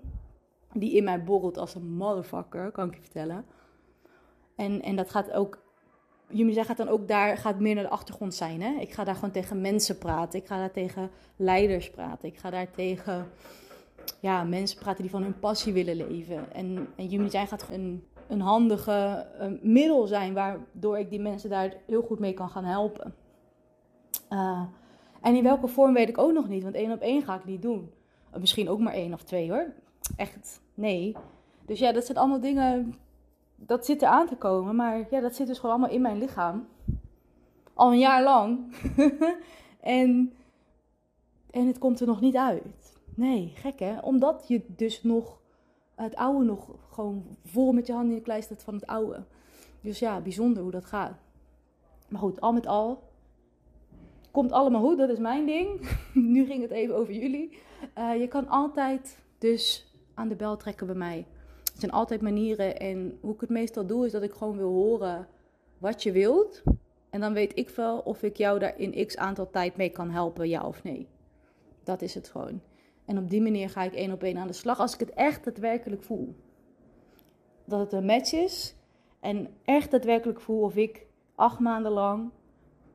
Die 0.73 0.95
in 0.95 1.03
mij 1.03 1.23
borrelt 1.23 1.57
als 1.57 1.75
een 1.75 1.93
motherfucker, 1.93 2.71
kan 2.71 2.87
ik 2.87 2.95
je 2.95 3.01
vertellen. 3.01 3.45
En, 4.55 4.81
en 4.81 4.95
dat 4.95 5.09
gaat 5.09 5.31
ook, 5.31 5.61
Jullie 6.29 6.63
gaat 6.63 6.77
dan 6.77 6.87
ook 6.87 7.07
daar, 7.07 7.37
gaat 7.37 7.59
meer 7.59 7.75
naar 7.75 7.83
de 7.83 7.89
achtergrond 7.89 8.33
zijn. 8.33 8.61
Hè? 8.61 8.79
Ik 8.79 8.93
ga 8.93 9.03
daar 9.03 9.15
gewoon 9.15 9.31
tegen 9.31 9.61
mensen 9.61 9.97
praten. 9.97 10.39
Ik 10.39 10.47
ga 10.47 10.57
daar 10.57 10.71
tegen 10.71 11.09
leiders 11.35 11.89
praten. 11.89 12.27
Ik 12.27 12.37
ga 12.37 12.49
daar 12.49 12.71
tegen 12.71 13.27
ja, 14.19 14.43
mensen 14.43 14.79
praten 14.79 15.01
die 15.01 15.11
van 15.11 15.23
hun 15.23 15.39
passie 15.39 15.73
willen 15.73 15.95
leven. 15.95 16.53
En, 16.53 16.87
en 16.95 17.07
Human 17.07 17.29
gaat 17.29 17.67
een 17.71 18.03
een 18.27 18.41
handige 18.41 19.27
middel 19.61 20.07
zijn 20.07 20.33
waardoor 20.33 20.97
ik 20.97 21.09
die 21.09 21.19
mensen 21.19 21.49
daar 21.49 21.73
heel 21.85 22.01
goed 22.01 22.19
mee 22.19 22.33
kan 22.33 22.49
gaan 22.49 22.65
helpen. 22.65 23.13
Uh, 24.29 24.61
en 25.21 25.35
in 25.35 25.43
welke 25.43 25.67
vorm 25.67 25.93
weet 25.93 26.09
ik 26.09 26.17
ook 26.17 26.33
nog 26.33 26.47
niet, 26.47 26.63
want 26.63 26.75
één 26.75 26.91
op 26.91 27.01
één 27.01 27.23
ga 27.23 27.35
ik 27.35 27.45
niet 27.45 27.61
doen. 27.61 27.91
Misschien 28.39 28.69
ook 28.69 28.79
maar 28.79 28.93
één 28.93 29.13
of 29.13 29.23
twee 29.23 29.51
hoor. 29.51 29.73
Echt, 30.15 30.61
nee. 30.73 31.15
Dus 31.65 31.79
ja, 31.79 31.91
dat 31.91 32.05
zijn 32.05 32.17
allemaal 32.17 32.39
dingen, 32.39 32.95
dat 33.57 33.85
zit 33.85 34.01
er 34.01 34.07
aan 34.07 34.27
te 34.27 34.35
komen. 34.35 34.75
Maar 34.75 35.07
ja, 35.09 35.19
dat 35.19 35.35
zit 35.35 35.47
dus 35.47 35.59
gewoon 35.59 35.75
allemaal 35.75 35.95
in 35.95 36.01
mijn 36.01 36.17
lichaam. 36.17 36.67
Al 37.73 37.91
een 37.91 37.99
jaar 37.99 38.23
lang. 38.23 38.75
en, 39.81 40.33
en 41.49 41.67
het 41.67 41.77
komt 41.77 41.99
er 41.99 42.07
nog 42.07 42.21
niet 42.21 42.35
uit. 42.35 42.95
Nee, 43.15 43.51
gek 43.55 43.79
hè? 43.79 43.99
Omdat 43.99 44.45
je 44.47 44.61
dus 44.67 45.03
nog 45.03 45.39
het 45.95 46.15
oude 46.15 46.45
nog 46.45 46.75
gewoon 46.91 47.37
vol 47.43 47.71
met 47.71 47.87
je 47.87 47.93
handen 47.93 48.11
in 48.11 48.17
de 48.17 48.23
klei 48.23 48.41
staat 48.41 48.63
van 48.63 48.73
het 48.73 48.87
oude. 48.87 49.23
Dus 49.81 49.99
ja, 49.99 50.21
bijzonder 50.21 50.63
hoe 50.63 50.71
dat 50.71 50.85
gaat. 50.85 51.17
Maar 52.07 52.21
goed, 52.21 52.41
al 52.41 52.53
met 52.53 52.67
al. 52.67 53.03
Komt 54.31 54.51
allemaal 54.51 54.81
goed, 54.81 54.97
dat 54.97 55.09
is 55.09 55.19
mijn 55.19 55.45
ding. 55.45 55.89
nu 56.13 56.45
ging 56.45 56.61
het 56.61 56.71
even 56.71 56.95
over 56.95 57.13
jullie. 57.13 57.57
Uh, 57.97 58.19
je 58.19 58.27
kan 58.27 58.47
altijd 58.47 59.19
dus 59.37 59.93
aan 60.13 60.27
de 60.27 60.35
bel 60.35 60.57
trekken 60.57 60.87
bij 60.87 60.95
mij. 60.95 61.25
Er 61.77 61.83
zijn 61.83 61.95
altijd 61.95 62.21
manieren. 62.21 62.79
En 62.79 63.17
hoe 63.21 63.33
ik 63.33 63.41
het 63.41 63.49
meestal 63.49 63.85
doe, 63.85 64.05
is 64.05 64.11
dat 64.11 64.23
ik 64.23 64.33
gewoon 64.33 64.57
wil 64.57 64.71
horen 64.71 65.27
wat 65.77 66.03
je 66.03 66.11
wilt. 66.11 66.63
En 67.09 67.19
dan 67.19 67.33
weet 67.33 67.57
ik 67.57 67.69
wel 67.69 67.99
of 67.99 68.23
ik 68.23 68.37
jou 68.37 68.59
daar 68.59 68.79
in 68.79 69.05
x 69.05 69.17
aantal 69.17 69.49
tijd 69.49 69.75
mee 69.75 69.89
kan 69.89 70.09
helpen, 70.09 70.49
ja 70.49 70.67
of 70.67 70.83
nee. 70.83 71.07
Dat 71.83 72.01
is 72.01 72.13
het 72.13 72.29
gewoon. 72.29 72.61
En 73.05 73.17
op 73.17 73.29
die 73.29 73.41
manier 73.41 73.69
ga 73.69 73.83
ik 73.83 73.93
één 73.93 74.11
op 74.11 74.23
één 74.23 74.37
aan 74.37 74.47
de 74.47 74.53
slag 74.53 74.79
als 74.79 74.93
ik 74.93 74.99
het 74.99 75.09
echt 75.09 75.43
daadwerkelijk 75.43 76.03
voel. 76.03 76.35
Dat 77.65 77.79
het 77.79 77.93
een 77.93 78.05
match 78.05 78.33
is 78.33 78.75
en 79.19 79.47
echt 79.63 79.91
daadwerkelijk 79.91 80.41
voel 80.41 80.61
of 80.61 80.75
ik 80.75 81.05
acht 81.35 81.59
maanden 81.59 81.91
lang 81.91 82.31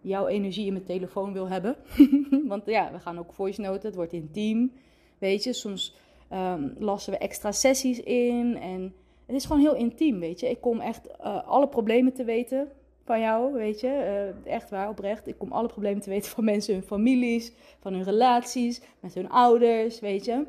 jouw 0.00 0.26
energie 0.26 0.66
in 0.66 0.72
mijn 0.72 0.84
telefoon 0.84 1.32
wil 1.32 1.48
hebben. 1.48 1.76
Want 2.48 2.66
ja, 2.66 2.92
we 2.92 2.98
gaan 2.98 3.18
ook 3.18 3.32
voice 3.32 3.60
noten, 3.60 3.86
het 3.86 3.94
wordt 3.94 4.12
intiem. 4.12 4.72
Weet 5.18 5.42
je, 5.42 5.52
soms 5.52 5.96
um, 6.32 6.74
lassen 6.78 7.12
we 7.12 7.18
extra 7.18 7.52
sessies 7.52 8.00
in 8.00 8.56
en 8.56 8.94
het 9.26 9.36
is 9.36 9.44
gewoon 9.44 9.62
heel 9.62 9.74
intiem, 9.74 10.18
weet 10.18 10.40
je. 10.40 10.50
Ik 10.50 10.60
kom 10.60 10.80
echt 10.80 11.08
uh, 11.08 11.48
alle 11.48 11.68
problemen 11.68 12.12
te 12.12 12.24
weten 12.24 12.68
van 13.04 13.20
jou, 13.20 13.52
weet 13.52 13.80
je. 13.80 13.88
Eh, 13.88 14.52
echt 14.54 14.70
waar, 14.70 14.88
oprecht. 14.88 15.26
Ik 15.26 15.38
kom 15.38 15.52
alle 15.52 15.68
problemen 15.68 16.02
te 16.02 16.10
weten 16.10 16.30
van 16.30 16.44
mensen, 16.44 16.74
hun 16.74 16.82
families, 16.82 17.52
van 17.80 17.92
hun 17.92 18.04
relaties, 18.04 18.80
met 19.00 19.14
hun 19.14 19.30
ouders, 19.30 20.00
weet 20.00 20.24
je. 20.24 20.46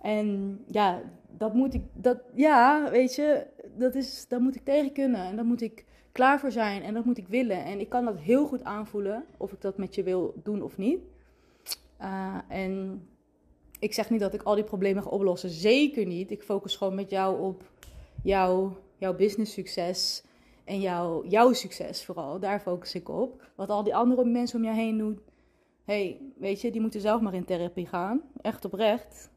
En 0.00 0.58
ja, 0.66 1.00
dat 1.36 1.54
moet 1.54 1.74
ik, 1.74 1.82
dat, 1.92 2.18
ja, 2.34 2.90
weet 2.90 3.14
je, 3.14 3.46
dat 3.76 3.94
is, 3.94 4.28
dat 4.28 4.40
moet 4.40 4.54
ik 4.54 4.64
tegen 4.64 4.92
kunnen. 4.92 5.24
En 5.24 5.36
daar 5.36 5.44
moet 5.44 5.62
ik 5.62 5.84
klaar 6.12 6.40
voor 6.40 6.52
zijn 6.52 6.82
en 6.82 6.94
dat 6.94 7.04
moet 7.04 7.18
ik 7.18 7.28
willen. 7.28 7.64
En 7.64 7.80
ik 7.80 7.88
kan 7.88 8.04
dat 8.04 8.18
heel 8.18 8.46
goed 8.46 8.64
aanvoelen, 8.64 9.24
of 9.36 9.52
ik 9.52 9.60
dat 9.60 9.76
met 9.76 9.94
je 9.94 10.02
wil 10.02 10.34
doen 10.42 10.62
of 10.62 10.78
niet. 10.78 11.00
Uh, 12.00 12.36
en 12.48 13.02
ik 13.80 13.94
zeg 13.94 14.10
niet 14.10 14.20
dat 14.20 14.34
ik 14.34 14.42
al 14.42 14.54
die 14.54 14.64
problemen 14.64 15.02
ga 15.02 15.08
oplossen. 15.08 15.50
Zeker 15.50 16.06
niet. 16.06 16.30
Ik 16.30 16.42
focus 16.42 16.76
gewoon 16.76 16.94
met 16.94 17.10
jou 17.10 17.40
op 17.40 17.62
jouw, 18.22 18.76
jouw 18.96 19.14
business 19.14 19.52
succes. 19.52 20.22
En 20.64 20.80
jouw, 20.80 21.24
jouw 21.26 21.52
succes 21.52 22.04
vooral. 22.04 22.38
Daar 22.38 22.60
focus 22.60 22.94
ik 22.94 23.08
op. 23.08 23.42
Wat 23.54 23.68
al 23.68 23.82
die 23.82 23.94
andere 23.94 24.24
mensen 24.24 24.58
om 24.58 24.64
jou 24.64 24.76
heen 24.76 24.98
doen. 24.98 25.20
hey, 25.84 26.20
weet 26.36 26.60
je, 26.60 26.70
die 26.70 26.80
moeten 26.80 27.00
zelf 27.00 27.20
maar 27.20 27.34
in 27.34 27.44
therapie 27.44 27.86
gaan. 27.86 28.22
Echt 28.40 28.64
oprecht. 28.64 29.30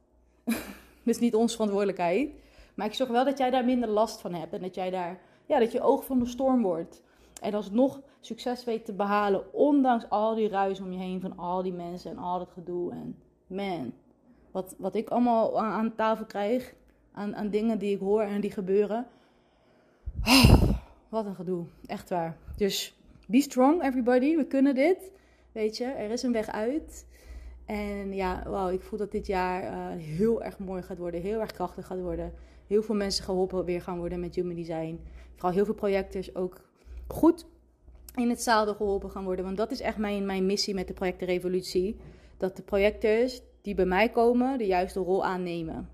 is 1.03 1.19
niet 1.19 1.36
onze 1.36 1.53
verantwoordelijkheid. 1.53 2.29
Maar 2.73 2.88
ik 2.88 2.93
zorg 2.93 3.10
wel 3.10 3.25
dat 3.25 3.38
jij 3.38 3.49
daar 3.49 3.65
minder 3.65 3.89
last 3.89 4.21
van 4.21 4.34
hebt. 4.34 4.53
En 4.53 4.62
dat 4.62 4.75
jij 4.75 4.89
daar, 4.89 5.19
ja, 5.45 5.60
dat 5.60 5.71
je 5.71 5.82
oog 5.82 6.06
van 6.06 6.19
de 6.19 6.25
storm 6.25 6.62
wordt. 6.62 7.01
En 7.41 7.53
alsnog 7.53 8.01
succes 8.19 8.63
weet 8.63 8.86
te 8.86 8.93
behalen. 8.93 9.53
Ondanks 9.53 10.10
al 10.10 10.36
die 10.36 10.47
ruis 10.47 10.79
om 10.79 10.91
je 10.91 10.97
heen 10.97 11.21
van 11.21 11.38
al 11.38 11.62
die 11.62 11.73
mensen 11.73 12.12
en 12.12 12.17
al 12.17 12.39
dat 12.39 12.51
gedoe. 12.51 12.91
En 12.91 13.15
man, 13.47 13.93
wat, 14.53 14.75
wat 14.77 14.95
ik 14.95 15.09
allemaal 15.09 15.61
aan, 15.61 15.95
tafel 15.95 16.25
krijg. 16.25 16.73
Aan, 17.11 17.35
aan 17.35 17.49
dingen 17.49 17.79
die 17.79 17.93
ik 17.93 17.99
hoor 17.99 18.21
en 18.21 18.41
die 18.41 18.51
gebeuren. 18.51 19.07
Oh, 20.25 20.69
wat 21.09 21.25
een 21.25 21.35
gedoe. 21.35 21.65
Echt 21.85 22.09
waar. 22.09 22.37
Dus 22.57 22.97
be 23.27 23.41
strong, 23.41 23.83
everybody. 23.83 24.35
We 24.35 24.45
kunnen 24.45 24.75
dit. 24.75 25.11
Weet 25.51 25.77
je, 25.77 25.85
er 25.85 26.11
is 26.11 26.23
een 26.23 26.31
weg 26.31 26.47
uit. 26.47 27.05
En 27.65 28.13
ja, 28.13 28.43
wow, 28.45 28.71
ik 28.71 28.81
voel 28.81 28.99
dat 28.99 29.11
dit 29.11 29.27
jaar 29.27 29.63
uh, 29.63 30.03
heel 30.03 30.43
erg 30.43 30.59
mooi 30.59 30.81
gaat 30.81 30.97
worden. 30.97 31.21
Heel 31.21 31.39
erg 31.39 31.51
krachtig 31.51 31.85
gaat 31.85 31.99
worden. 31.99 32.33
Heel 32.67 32.83
veel 32.83 32.95
mensen 32.95 33.23
geholpen 33.23 33.65
weer 33.65 33.81
gaan 33.81 33.97
worden 33.97 34.19
met 34.19 34.35
Human 34.35 34.55
Design. 34.55 34.99
Vooral 35.33 35.51
heel 35.51 35.65
veel 35.65 35.73
projectors 35.73 36.35
ook 36.35 36.61
goed 37.07 37.45
in 38.15 38.29
het 38.29 38.41
zadel 38.41 38.73
geholpen 38.73 39.09
gaan 39.09 39.23
worden. 39.23 39.45
Want 39.45 39.57
dat 39.57 39.71
is 39.71 39.81
echt 39.81 39.97
mijn, 39.97 40.25
mijn 40.25 40.45
missie 40.45 40.73
met 40.73 40.87
de 40.87 40.93
Projecten 40.93 41.27
Revolutie. 41.27 41.95
Dat 42.37 42.55
de 42.55 42.61
projectors 42.61 43.41
die 43.63 43.76
bij 43.76 43.86
mij 43.86 44.10
komen 44.10 44.58
de 44.58 44.65
juiste 44.65 44.99
rol 44.99 45.26
aannemen. 45.26 45.89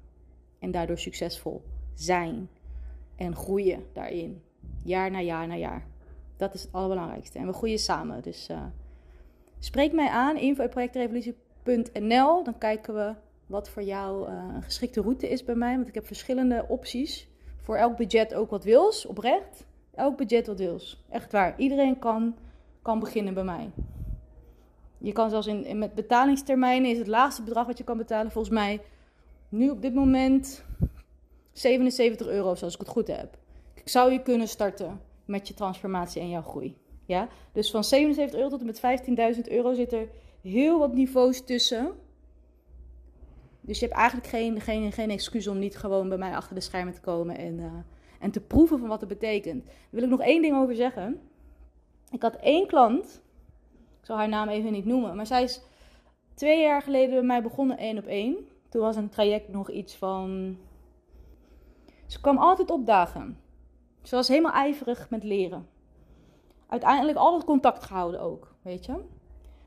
En 0.59 0.71
daardoor 0.71 0.97
succesvol 0.97 1.63
zijn. 1.93 2.49
En 3.15 3.35
groeien 3.35 3.85
daarin. 3.93 4.41
Jaar 4.83 5.11
na 5.11 5.21
jaar 5.21 5.47
na 5.47 5.55
jaar. 5.55 5.87
Dat 6.37 6.53
is 6.53 6.61
het 6.61 6.71
allerbelangrijkste. 6.71 7.39
En 7.39 7.45
we 7.45 7.53
groeien 7.53 7.79
samen. 7.79 8.21
Dus 8.21 8.49
uh, 8.49 8.63
spreek 9.59 9.93
mij 9.93 10.09
aan, 10.09 10.37
info.projectrevolutie.nl. 10.37 12.43
Dan 12.43 12.57
kijken 12.57 12.93
we 12.93 13.13
wat 13.45 13.69
voor 13.69 13.83
jou 13.83 14.29
uh, 14.29 14.43
een 14.55 14.63
geschikte 14.63 15.01
route 15.01 15.29
is 15.29 15.43
bij 15.43 15.55
mij. 15.55 15.75
Want 15.75 15.87
ik 15.87 15.93
heb 15.93 16.05
verschillende 16.05 16.65
opties. 16.67 17.27
Voor 17.57 17.75
elk 17.75 17.97
budget 17.97 18.33
ook 18.33 18.49
wat 18.49 18.63
wils, 18.63 19.05
oprecht. 19.05 19.65
Elk 19.95 20.17
budget 20.17 20.47
wat 20.47 20.59
wils. 20.59 21.05
Echt 21.09 21.31
waar. 21.31 21.53
Iedereen 21.57 21.99
kan, 21.99 22.35
kan 22.81 22.99
beginnen 22.99 23.33
bij 23.33 23.43
mij. 23.43 23.69
Je 24.99 25.11
kan 25.11 25.29
zelfs 25.29 25.47
in, 25.47 25.77
met 25.77 25.95
betalingstermijnen 25.95 26.91
is 26.91 26.97
het 26.97 27.07
laagste 27.07 27.43
bedrag 27.43 27.67
wat 27.67 27.77
je 27.77 27.83
kan 27.83 27.97
betalen 27.97 28.31
volgens 28.31 28.53
mij 28.53 28.81
nu 29.49 29.69
op 29.69 29.81
dit 29.81 29.93
moment 29.93 30.63
77 31.51 32.27
euro, 32.27 32.55
zoals 32.55 32.73
ik 32.73 32.79
het 32.79 32.89
goed 32.89 33.07
heb. 33.07 33.37
Ik 33.73 33.89
zou 33.89 34.11
je 34.11 34.21
kunnen 34.21 34.47
starten 34.47 35.01
met 35.25 35.47
je 35.47 35.53
transformatie 35.53 36.21
en 36.21 36.29
jouw 36.29 36.41
groei. 36.41 36.77
Ja? 37.05 37.27
Dus 37.51 37.71
van 37.71 37.83
77 37.83 38.39
euro 38.39 38.49
tot 38.49 38.59
en 38.59 38.65
met 38.65 39.35
15.000 39.35 39.51
euro 39.51 39.73
zit 39.73 39.93
er 39.93 40.07
heel 40.41 40.79
wat 40.79 40.93
niveaus 40.93 41.45
tussen. 41.45 41.91
Dus 43.61 43.79
je 43.79 43.85
hebt 43.85 43.97
eigenlijk 43.97 44.27
geen, 44.27 44.61
geen, 44.61 44.91
geen 44.91 45.09
excuus 45.09 45.47
om 45.47 45.59
niet 45.59 45.77
gewoon 45.77 46.09
bij 46.09 46.17
mij 46.17 46.35
achter 46.35 46.55
de 46.55 46.61
schermen 46.61 46.93
te 46.93 47.01
komen 47.01 47.37
en, 47.37 47.57
uh, 47.59 47.71
en 48.19 48.31
te 48.31 48.41
proeven 48.41 48.79
van 48.79 48.87
wat 48.87 48.99
het 48.99 49.09
betekent. 49.09 49.65
Daar 49.65 49.73
wil 49.89 50.03
ik 50.03 50.09
nog 50.09 50.21
één 50.21 50.41
ding 50.41 50.55
over 50.55 50.75
zeggen. 50.75 51.19
Ik 52.11 52.21
had 52.21 52.35
één 52.35 52.67
klant 52.67 53.21
zal 54.09 54.17
haar 54.17 54.29
naam 54.29 54.47
even 54.47 54.71
niet 54.71 54.85
noemen. 54.85 55.15
Maar 55.15 55.25
zij 55.25 55.43
is 55.43 55.61
twee 56.33 56.61
jaar 56.61 56.81
geleden 56.81 57.09
bij 57.09 57.23
mij 57.23 57.41
begonnen 57.41 57.77
één 57.77 57.97
op 57.97 58.05
één. 58.05 58.35
Toen 58.69 58.81
was 58.81 58.95
een 58.95 59.09
traject 59.09 59.49
nog 59.49 59.69
iets 59.69 59.95
van. 59.95 60.57
Ze 62.07 62.21
kwam 62.21 62.37
altijd 62.37 62.71
opdagen. 62.71 63.37
Ze 64.01 64.15
was 64.15 64.27
helemaal 64.27 64.51
ijverig 64.51 65.09
met 65.09 65.23
leren. 65.23 65.67
Uiteindelijk 66.67 67.17
altijd 67.17 67.43
contact 67.43 67.83
gehouden 67.83 68.21
ook, 68.21 68.55
weet 68.61 68.85
je. 68.85 68.95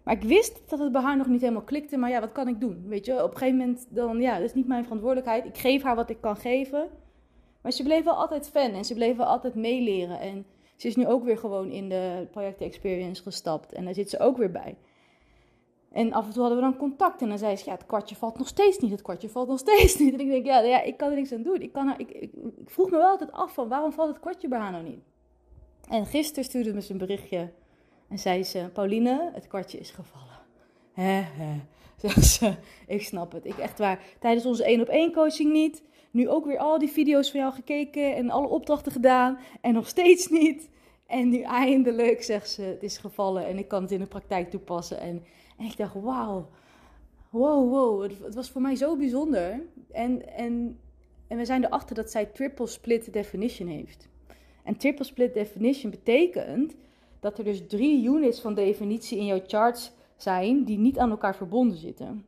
Maar 0.03 0.15
ik 0.15 0.23
wist 0.23 0.71
dat 0.71 0.79
het 0.79 0.93
bij 0.93 1.03
haar 1.03 1.17
nog 1.17 1.27
niet 1.27 1.41
helemaal 1.41 1.63
klikte. 1.63 1.97
Maar 1.97 2.11
ja, 2.11 2.21
wat 2.21 2.33
kan 2.33 2.49
ik 2.49 2.61
doen? 2.61 2.85
Weet 2.89 3.07
je, 3.07 3.23
op 3.23 3.31
een 3.31 3.37
gegeven 3.37 3.59
moment 3.59 3.87
dan, 3.89 4.21
ja, 4.21 4.35
dat 4.35 4.45
is 4.45 4.55
niet 4.55 4.67
mijn 4.67 4.83
verantwoordelijkheid. 4.83 5.45
Ik 5.45 5.59
geef 5.59 5.83
haar 5.83 5.97
wat 5.97 6.11
ik 6.11 6.21
kan 6.21 6.37
geven. 6.37 6.89
Maar 7.61 7.73
ze 7.73 7.83
bleef 7.83 8.05
wel 8.05 8.15
altijd 8.15 8.51
fan 8.51 8.71
en 8.71 8.85
ze 8.85 8.95
bleef 8.95 9.17
wel 9.17 9.27
altijd 9.27 9.55
meeleren. 9.55 10.21
En 10.21 10.47
ze 10.83 10.89
is 10.89 10.97
nu 10.97 11.07
ook 11.07 11.25
weer 11.25 11.39
gewoon 11.39 11.71
in 11.71 11.89
de 11.89 12.27
project 12.31 12.61
experience 12.61 13.23
gestapt. 13.23 13.73
En 13.73 13.85
daar 13.85 13.95
zit 13.95 14.11
ze 14.11 14.19
ook 14.19 14.37
weer 14.37 14.51
bij. 14.51 14.77
En 15.93 16.13
af 16.13 16.27
en 16.27 16.33
toe 16.33 16.41
hadden 16.41 16.61
we 16.61 16.65
dan 16.65 16.77
contact. 16.77 17.23
En 17.23 17.29
dan 17.29 17.39
zei 17.39 17.57
ze, 17.57 17.65
ja, 17.65 17.73
het 17.73 17.87
kwartje 17.87 18.17
valt 18.17 18.39
nog 18.39 18.49
steeds 18.49 18.79
niet. 18.79 18.91
Het 18.91 19.03
kwartje 19.03 19.29
valt 19.29 19.49
nog 19.49 19.59
steeds 19.59 19.99
niet. 19.99 20.13
En 20.15 20.21
ik 20.21 20.29
denk, 20.29 20.47
ja, 20.47 20.61
ja 20.61 20.83
ik 20.83 20.97
kan 20.97 21.11
er 21.11 21.17
niks 21.17 21.33
aan 21.33 21.43
doen. 21.43 21.61
Ik, 21.61 21.73
kan, 21.73 21.99
ik, 21.99 22.11
ik, 22.11 22.33
ik 22.59 22.71
vroeg 22.71 22.91
me 22.91 22.97
wel 22.97 23.09
altijd 23.09 23.33
af 23.33 23.55
van, 23.55 23.69
waarom 23.69 23.93
valt 23.93 24.09
het 24.09 24.21
kwartje 24.21 24.49
bij 24.49 24.59
haar 24.59 24.71
nou 24.71 24.85
niet? 24.85 25.01
En 25.89 26.07
gisteren 26.07 26.45
stuurde 26.45 26.83
ze 26.83 26.93
een 26.93 26.99
berichtje. 26.99 27.51
En 28.09 28.19
zei 28.19 28.45
ze, 28.45 28.71
Pauline, 28.73 29.31
het 29.35 29.47
kwartje 29.47 29.79
is 29.79 29.91
gevallen. 29.91 30.39
Hè, 30.93 31.21
hè. 31.21 31.61
Ik 32.87 33.03
snap 33.03 33.33
het. 33.33 33.45
Ik 33.45 33.59
echt 33.59 33.79
waar. 33.79 34.03
Tijdens 34.21 34.47
onze 34.47 34.65
één 34.65 34.81
op 34.81 34.89
één 34.89 35.13
coaching 35.13 35.53
niet. 35.53 35.83
Nu 36.11 36.29
ook 36.29 36.47
weer 36.47 36.59
al 36.59 36.79
die 36.79 36.91
video's 36.91 37.31
van 37.31 37.41
jou 37.41 37.53
gekeken 37.53 38.15
en 38.15 38.31
alle 38.31 38.49
opdrachten 38.49 38.93
gedaan. 38.93 39.39
En 39.61 39.75
nog 39.75 39.89
steeds 39.89 40.29
niet. 40.29 40.71
En 41.07 41.29
nu 41.29 41.41
eindelijk, 41.41 42.23
zegt 42.23 42.51
ze, 42.51 42.63
het 42.63 42.83
is 42.83 42.99
gevallen 42.99 43.47
en 43.47 43.59
ik 43.59 43.69
kan 43.69 43.83
het 43.83 43.91
in 43.91 43.99
de 43.99 44.07
praktijk 44.07 44.51
toepassen. 44.51 45.01
En, 45.01 45.25
en 45.59 45.65
ik 45.65 45.77
dacht, 45.77 45.95
wauw, 45.95 46.49
wow, 47.31 47.71
wow, 47.71 48.03
het, 48.03 48.19
het, 48.23 48.35
was 48.35 48.51
voor 48.51 48.61
mij 48.61 48.75
zo 48.75 48.97
bijzonder. 48.97 49.61
En, 49.91 50.35
en, 50.37 50.79
en 51.29 51.37
we 51.37 51.45
zijn 51.45 51.65
erachter 51.65 51.95
dat 51.95 52.11
zij 52.11 52.27
triple 52.27 52.67
split 52.67 53.13
definition 53.13 53.69
heeft. 53.69 54.09
En 54.65 54.77
triple 54.77 55.05
split 55.05 55.35
definition 55.35 55.91
betekent 55.91 56.75
dat 57.21 57.39
er 57.39 57.45
dus 57.45 57.63
drie 57.67 58.05
units 58.05 58.41
van 58.41 58.55
definitie 58.55 59.19
in 59.19 59.27
jouw 59.27 59.41
charts 59.47 59.93
zijn 60.23 60.65
die 60.65 60.79
niet 60.79 60.99
aan 60.99 61.11
elkaar 61.11 61.37
verbonden 61.37 61.77
zitten. 61.77 62.27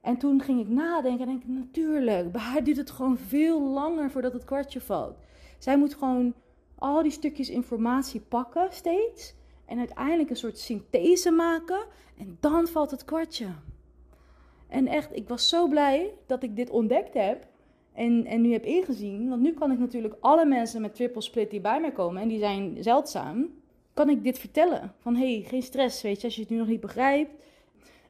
En 0.00 0.16
toen 0.16 0.42
ging 0.42 0.60
ik 0.60 0.68
nadenken 0.68 1.20
en 1.20 1.26
denk 1.26 1.42
ik, 1.42 1.48
natuurlijk, 1.48 2.32
bij 2.32 2.40
haar 2.40 2.64
duurt 2.64 2.76
het 2.76 2.90
gewoon 2.90 3.16
veel 3.16 3.62
langer 3.62 4.10
voordat 4.10 4.32
het 4.32 4.44
kwartje 4.44 4.80
valt. 4.80 5.16
Zij 5.58 5.78
moet 5.78 5.94
gewoon 5.94 6.34
al 6.78 7.02
die 7.02 7.12
stukjes 7.12 7.50
informatie 7.50 8.20
pakken 8.20 8.68
steeds. 8.70 9.34
En 9.64 9.78
uiteindelijk 9.78 10.30
een 10.30 10.36
soort 10.36 10.58
synthese 10.58 11.30
maken. 11.30 11.84
En 12.18 12.36
dan 12.40 12.66
valt 12.66 12.90
het 12.90 13.04
kwartje. 13.04 13.46
En 14.68 14.86
echt, 14.86 15.16
ik 15.16 15.28
was 15.28 15.48
zo 15.48 15.68
blij 15.68 16.12
dat 16.26 16.42
ik 16.42 16.56
dit 16.56 16.70
ontdekt 16.70 17.14
heb. 17.14 17.46
En, 17.92 18.26
en 18.26 18.40
nu 18.40 18.52
heb 18.52 18.64
ingezien. 18.64 19.28
Want 19.28 19.42
nu 19.42 19.52
kan 19.52 19.72
ik 19.72 19.78
natuurlijk 19.78 20.14
alle 20.20 20.44
mensen 20.44 20.80
met 20.80 20.94
triple 20.94 21.22
split 21.22 21.50
die 21.50 21.60
bij 21.60 21.80
mij 21.80 21.92
komen. 21.92 22.22
En 22.22 22.28
die 22.28 22.38
zijn 22.38 22.76
zeldzaam. 22.80 23.50
Kan 23.96 24.08
ik 24.08 24.22
dit 24.22 24.38
vertellen. 24.38 24.94
Van 24.98 25.16
hé, 25.16 25.32
hey, 25.34 25.44
geen 25.48 25.62
stress. 25.62 26.02
Weet 26.02 26.20
je, 26.20 26.26
als 26.26 26.34
je 26.34 26.40
het 26.40 26.50
nu 26.50 26.56
nog 26.56 26.66
niet 26.66 26.80
begrijpt. 26.80 27.30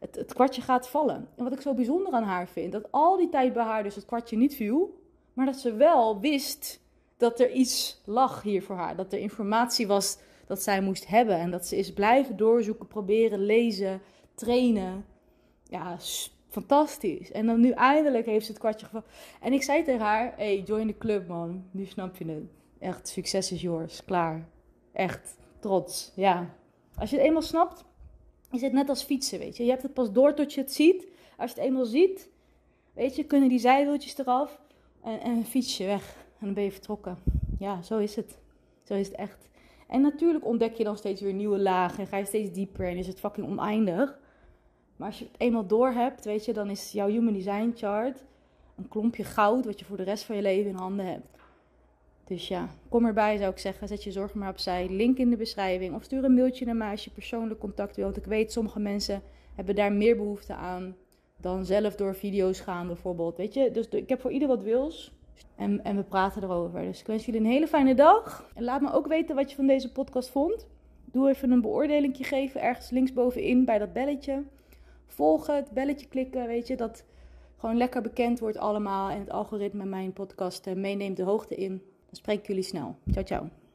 Het, 0.00 0.14
het 0.14 0.34
kwartje 0.34 0.62
gaat 0.62 0.88
vallen. 0.88 1.28
En 1.36 1.44
wat 1.44 1.52
ik 1.52 1.60
zo 1.60 1.74
bijzonder 1.74 2.12
aan 2.12 2.22
haar 2.22 2.48
vind. 2.48 2.72
Dat 2.72 2.92
al 2.92 3.16
die 3.16 3.28
tijd 3.28 3.52
bij 3.52 3.64
haar 3.64 3.82
dus 3.82 3.94
het 3.94 4.04
kwartje 4.04 4.36
niet 4.36 4.54
viel. 4.54 5.02
Maar 5.32 5.46
dat 5.46 5.56
ze 5.56 5.74
wel 5.74 6.20
wist 6.20 6.80
dat 7.16 7.40
er 7.40 7.50
iets 7.50 8.02
lag 8.04 8.42
hier 8.42 8.62
voor 8.62 8.76
haar. 8.76 8.96
Dat 8.96 9.12
er 9.12 9.18
informatie 9.18 9.86
was 9.86 10.18
dat 10.46 10.62
zij 10.62 10.80
moest 10.80 11.06
hebben. 11.06 11.36
En 11.36 11.50
dat 11.50 11.66
ze 11.66 11.76
is 11.76 11.92
blijven 11.92 12.36
doorzoeken, 12.36 12.86
proberen, 12.86 13.44
lezen, 13.44 14.00
trainen. 14.34 15.04
Ja, 15.62 15.96
fantastisch. 16.48 17.32
En 17.32 17.46
dan 17.46 17.60
nu 17.60 17.70
eindelijk 17.70 18.26
heeft 18.26 18.44
ze 18.44 18.50
het 18.52 18.60
kwartje 18.60 18.86
gevallen. 18.86 19.08
En 19.40 19.52
ik 19.52 19.62
zei 19.62 19.82
tegen 19.84 20.06
haar, 20.06 20.32
hey, 20.36 20.60
join 20.60 20.86
de 20.86 20.98
club 20.98 21.28
man. 21.28 21.64
Nu 21.70 21.84
snap 21.84 22.16
je 22.16 22.24
het. 22.24 22.44
Echt, 22.78 23.08
succes 23.08 23.52
is 23.52 23.60
yours. 23.60 24.04
Klaar. 24.04 24.48
Echt, 24.92 25.36
trots. 25.58 26.12
Ja. 26.14 26.54
Als 26.98 27.10
je 27.10 27.16
het 27.16 27.24
eenmaal 27.24 27.42
snapt, 27.42 27.84
is 28.50 28.60
het 28.60 28.72
net 28.72 28.88
als 28.88 29.02
fietsen, 29.02 29.38
weet 29.38 29.56
je. 29.56 29.64
Je 29.64 29.70
hebt 29.70 29.82
het 29.82 29.94
pas 29.94 30.12
door 30.12 30.34
tot 30.34 30.52
je 30.52 30.60
het 30.60 30.72
ziet. 30.72 31.06
Als 31.36 31.50
je 31.50 31.56
het 31.56 31.66
eenmaal 31.66 31.84
ziet, 31.84 32.28
weet 32.92 33.16
je, 33.16 33.24
kunnen 33.24 33.48
die 33.48 33.58
zijwieltjes 33.58 34.18
eraf 34.18 34.60
en, 35.02 35.20
en 35.20 35.44
fiets 35.44 35.76
je 35.76 35.84
weg. 35.84 36.16
En 36.38 36.44
dan 36.46 36.54
ben 36.54 36.64
je 36.64 36.72
vertrokken. 36.72 37.18
Ja, 37.58 37.82
zo 37.82 37.98
is 37.98 38.16
het. 38.16 38.38
Zo 38.82 38.94
is 38.94 39.06
het 39.06 39.16
echt. 39.16 39.48
En 39.88 40.00
natuurlijk 40.00 40.44
ontdek 40.44 40.74
je 40.74 40.84
dan 40.84 40.96
steeds 40.96 41.20
weer 41.20 41.32
nieuwe 41.32 41.58
lagen. 41.58 41.98
En 41.98 42.06
ga 42.06 42.16
je 42.16 42.24
steeds 42.24 42.52
dieper 42.52 42.88
en 42.88 42.96
is 42.96 43.06
het 43.06 43.20
fucking 43.20 43.46
oneindig. 43.46 44.18
Maar 44.96 45.08
als 45.08 45.18
je 45.18 45.24
het 45.24 45.40
eenmaal 45.40 45.66
door 45.66 45.90
hebt, 45.90 46.24
weet 46.24 46.44
je, 46.44 46.52
dan 46.52 46.70
is 46.70 46.92
jouw 46.92 47.08
Human 47.08 47.32
Design 47.32 47.72
Chart 47.74 48.24
een 48.76 48.88
klompje 48.88 49.24
goud 49.24 49.64
wat 49.64 49.78
je 49.78 49.84
voor 49.84 49.96
de 49.96 50.02
rest 50.02 50.24
van 50.24 50.36
je 50.36 50.42
leven 50.42 50.70
in 50.70 50.76
handen 50.76 51.06
hebt. 51.06 51.35
Dus 52.26 52.48
ja, 52.48 52.68
kom 52.88 53.04
erbij 53.04 53.36
zou 53.36 53.50
ik 53.50 53.58
zeggen. 53.58 53.88
Zet 53.88 54.04
je 54.04 54.12
zorgen 54.12 54.38
maar 54.38 54.50
opzij. 54.50 54.88
Link 54.90 55.18
in 55.18 55.30
de 55.30 55.36
beschrijving. 55.36 55.94
Of 55.94 56.02
stuur 56.02 56.24
een 56.24 56.34
mailtje 56.34 56.64
naar 56.64 56.76
mij 56.76 56.90
als 56.90 57.04
je 57.04 57.10
persoonlijk 57.10 57.60
contact 57.60 57.96
wilt. 57.96 58.16
Ik 58.16 58.24
weet, 58.24 58.52
sommige 58.52 58.80
mensen 58.80 59.22
hebben 59.54 59.74
daar 59.74 59.92
meer 59.92 60.16
behoefte 60.16 60.54
aan 60.54 60.96
dan 61.36 61.64
zelf 61.64 61.94
door 61.94 62.14
video's 62.14 62.60
gaan 62.60 62.86
bijvoorbeeld. 62.86 63.36
Weet 63.36 63.54
je, 63.54 63.70
dus 63.70 63.88
ik 63.88 64.08
heb 64.08 64.20
voor 64.20 64.30
ieder 64.30 64.48
wat 64.48 64.62
wils. 64.62 65.12
En, 65.56 65.84
en 65.84 65.96
we 65.96 66.02
praten 66.02 66.42
erover. 66.42 66.82
Dus 66.82 67.00
ik 67.00 67.06
wens 67.06 67.24
jullie 67.24 67.40
een 67.40 67.46
hele 67.46 67.66
fijne 67.66 67.94
dag. 67.94 68.50
En 68.54 68.64
laat 68.64 68.80
me 68.80 68.92
ook 68.92 69.06
weten 69.06 69.34
wat 69.34 69.50
je 69.50 69.56
van 69.56 69.66
deze 69.66 69.92
podcast 69.92 70.30
vond. 70.30 70.66
Doe 71.04 71.28
even 71.28 71.50
een 71.50 71.60
beoordelingje 71.60 72.24
geven 72.24 72.60
ergens 72.60 72.90
linksbovenin 72.90 73.64
bij 73.64 73.78
dat 73.78 73.92
belletje. 73.92 74.42
Volg 75.06 75.46
het, 75.46 75.70
belletje 75.70 76.08
klikken, 76.08 76.46
weet 76.46 76.66
je, 76.66 76.76
dat 76.76 77.04
gewoon 77.56 77.76
lekker 77.76 78.02
bekend 78.02 78.38
wordt 78.38 78.58
allemaal 78.58 79.10
en 79.10 79.18
het 79.18 79.30
algoritme 79.30 79.84
mijn 79.84 80.12
podcast 80.12 80.66
eh, 80.66 80.74
meeneemt 80.74 81.16
de 81.16 81.22
hoogte 81.22 81.54
in. 81.54 81.82
Spreek 82.16 82.48
jullie 82.48 82.64
snel. 82.64 82.96
Ciao, 83.12 83.22
ciao. 83.22 83.65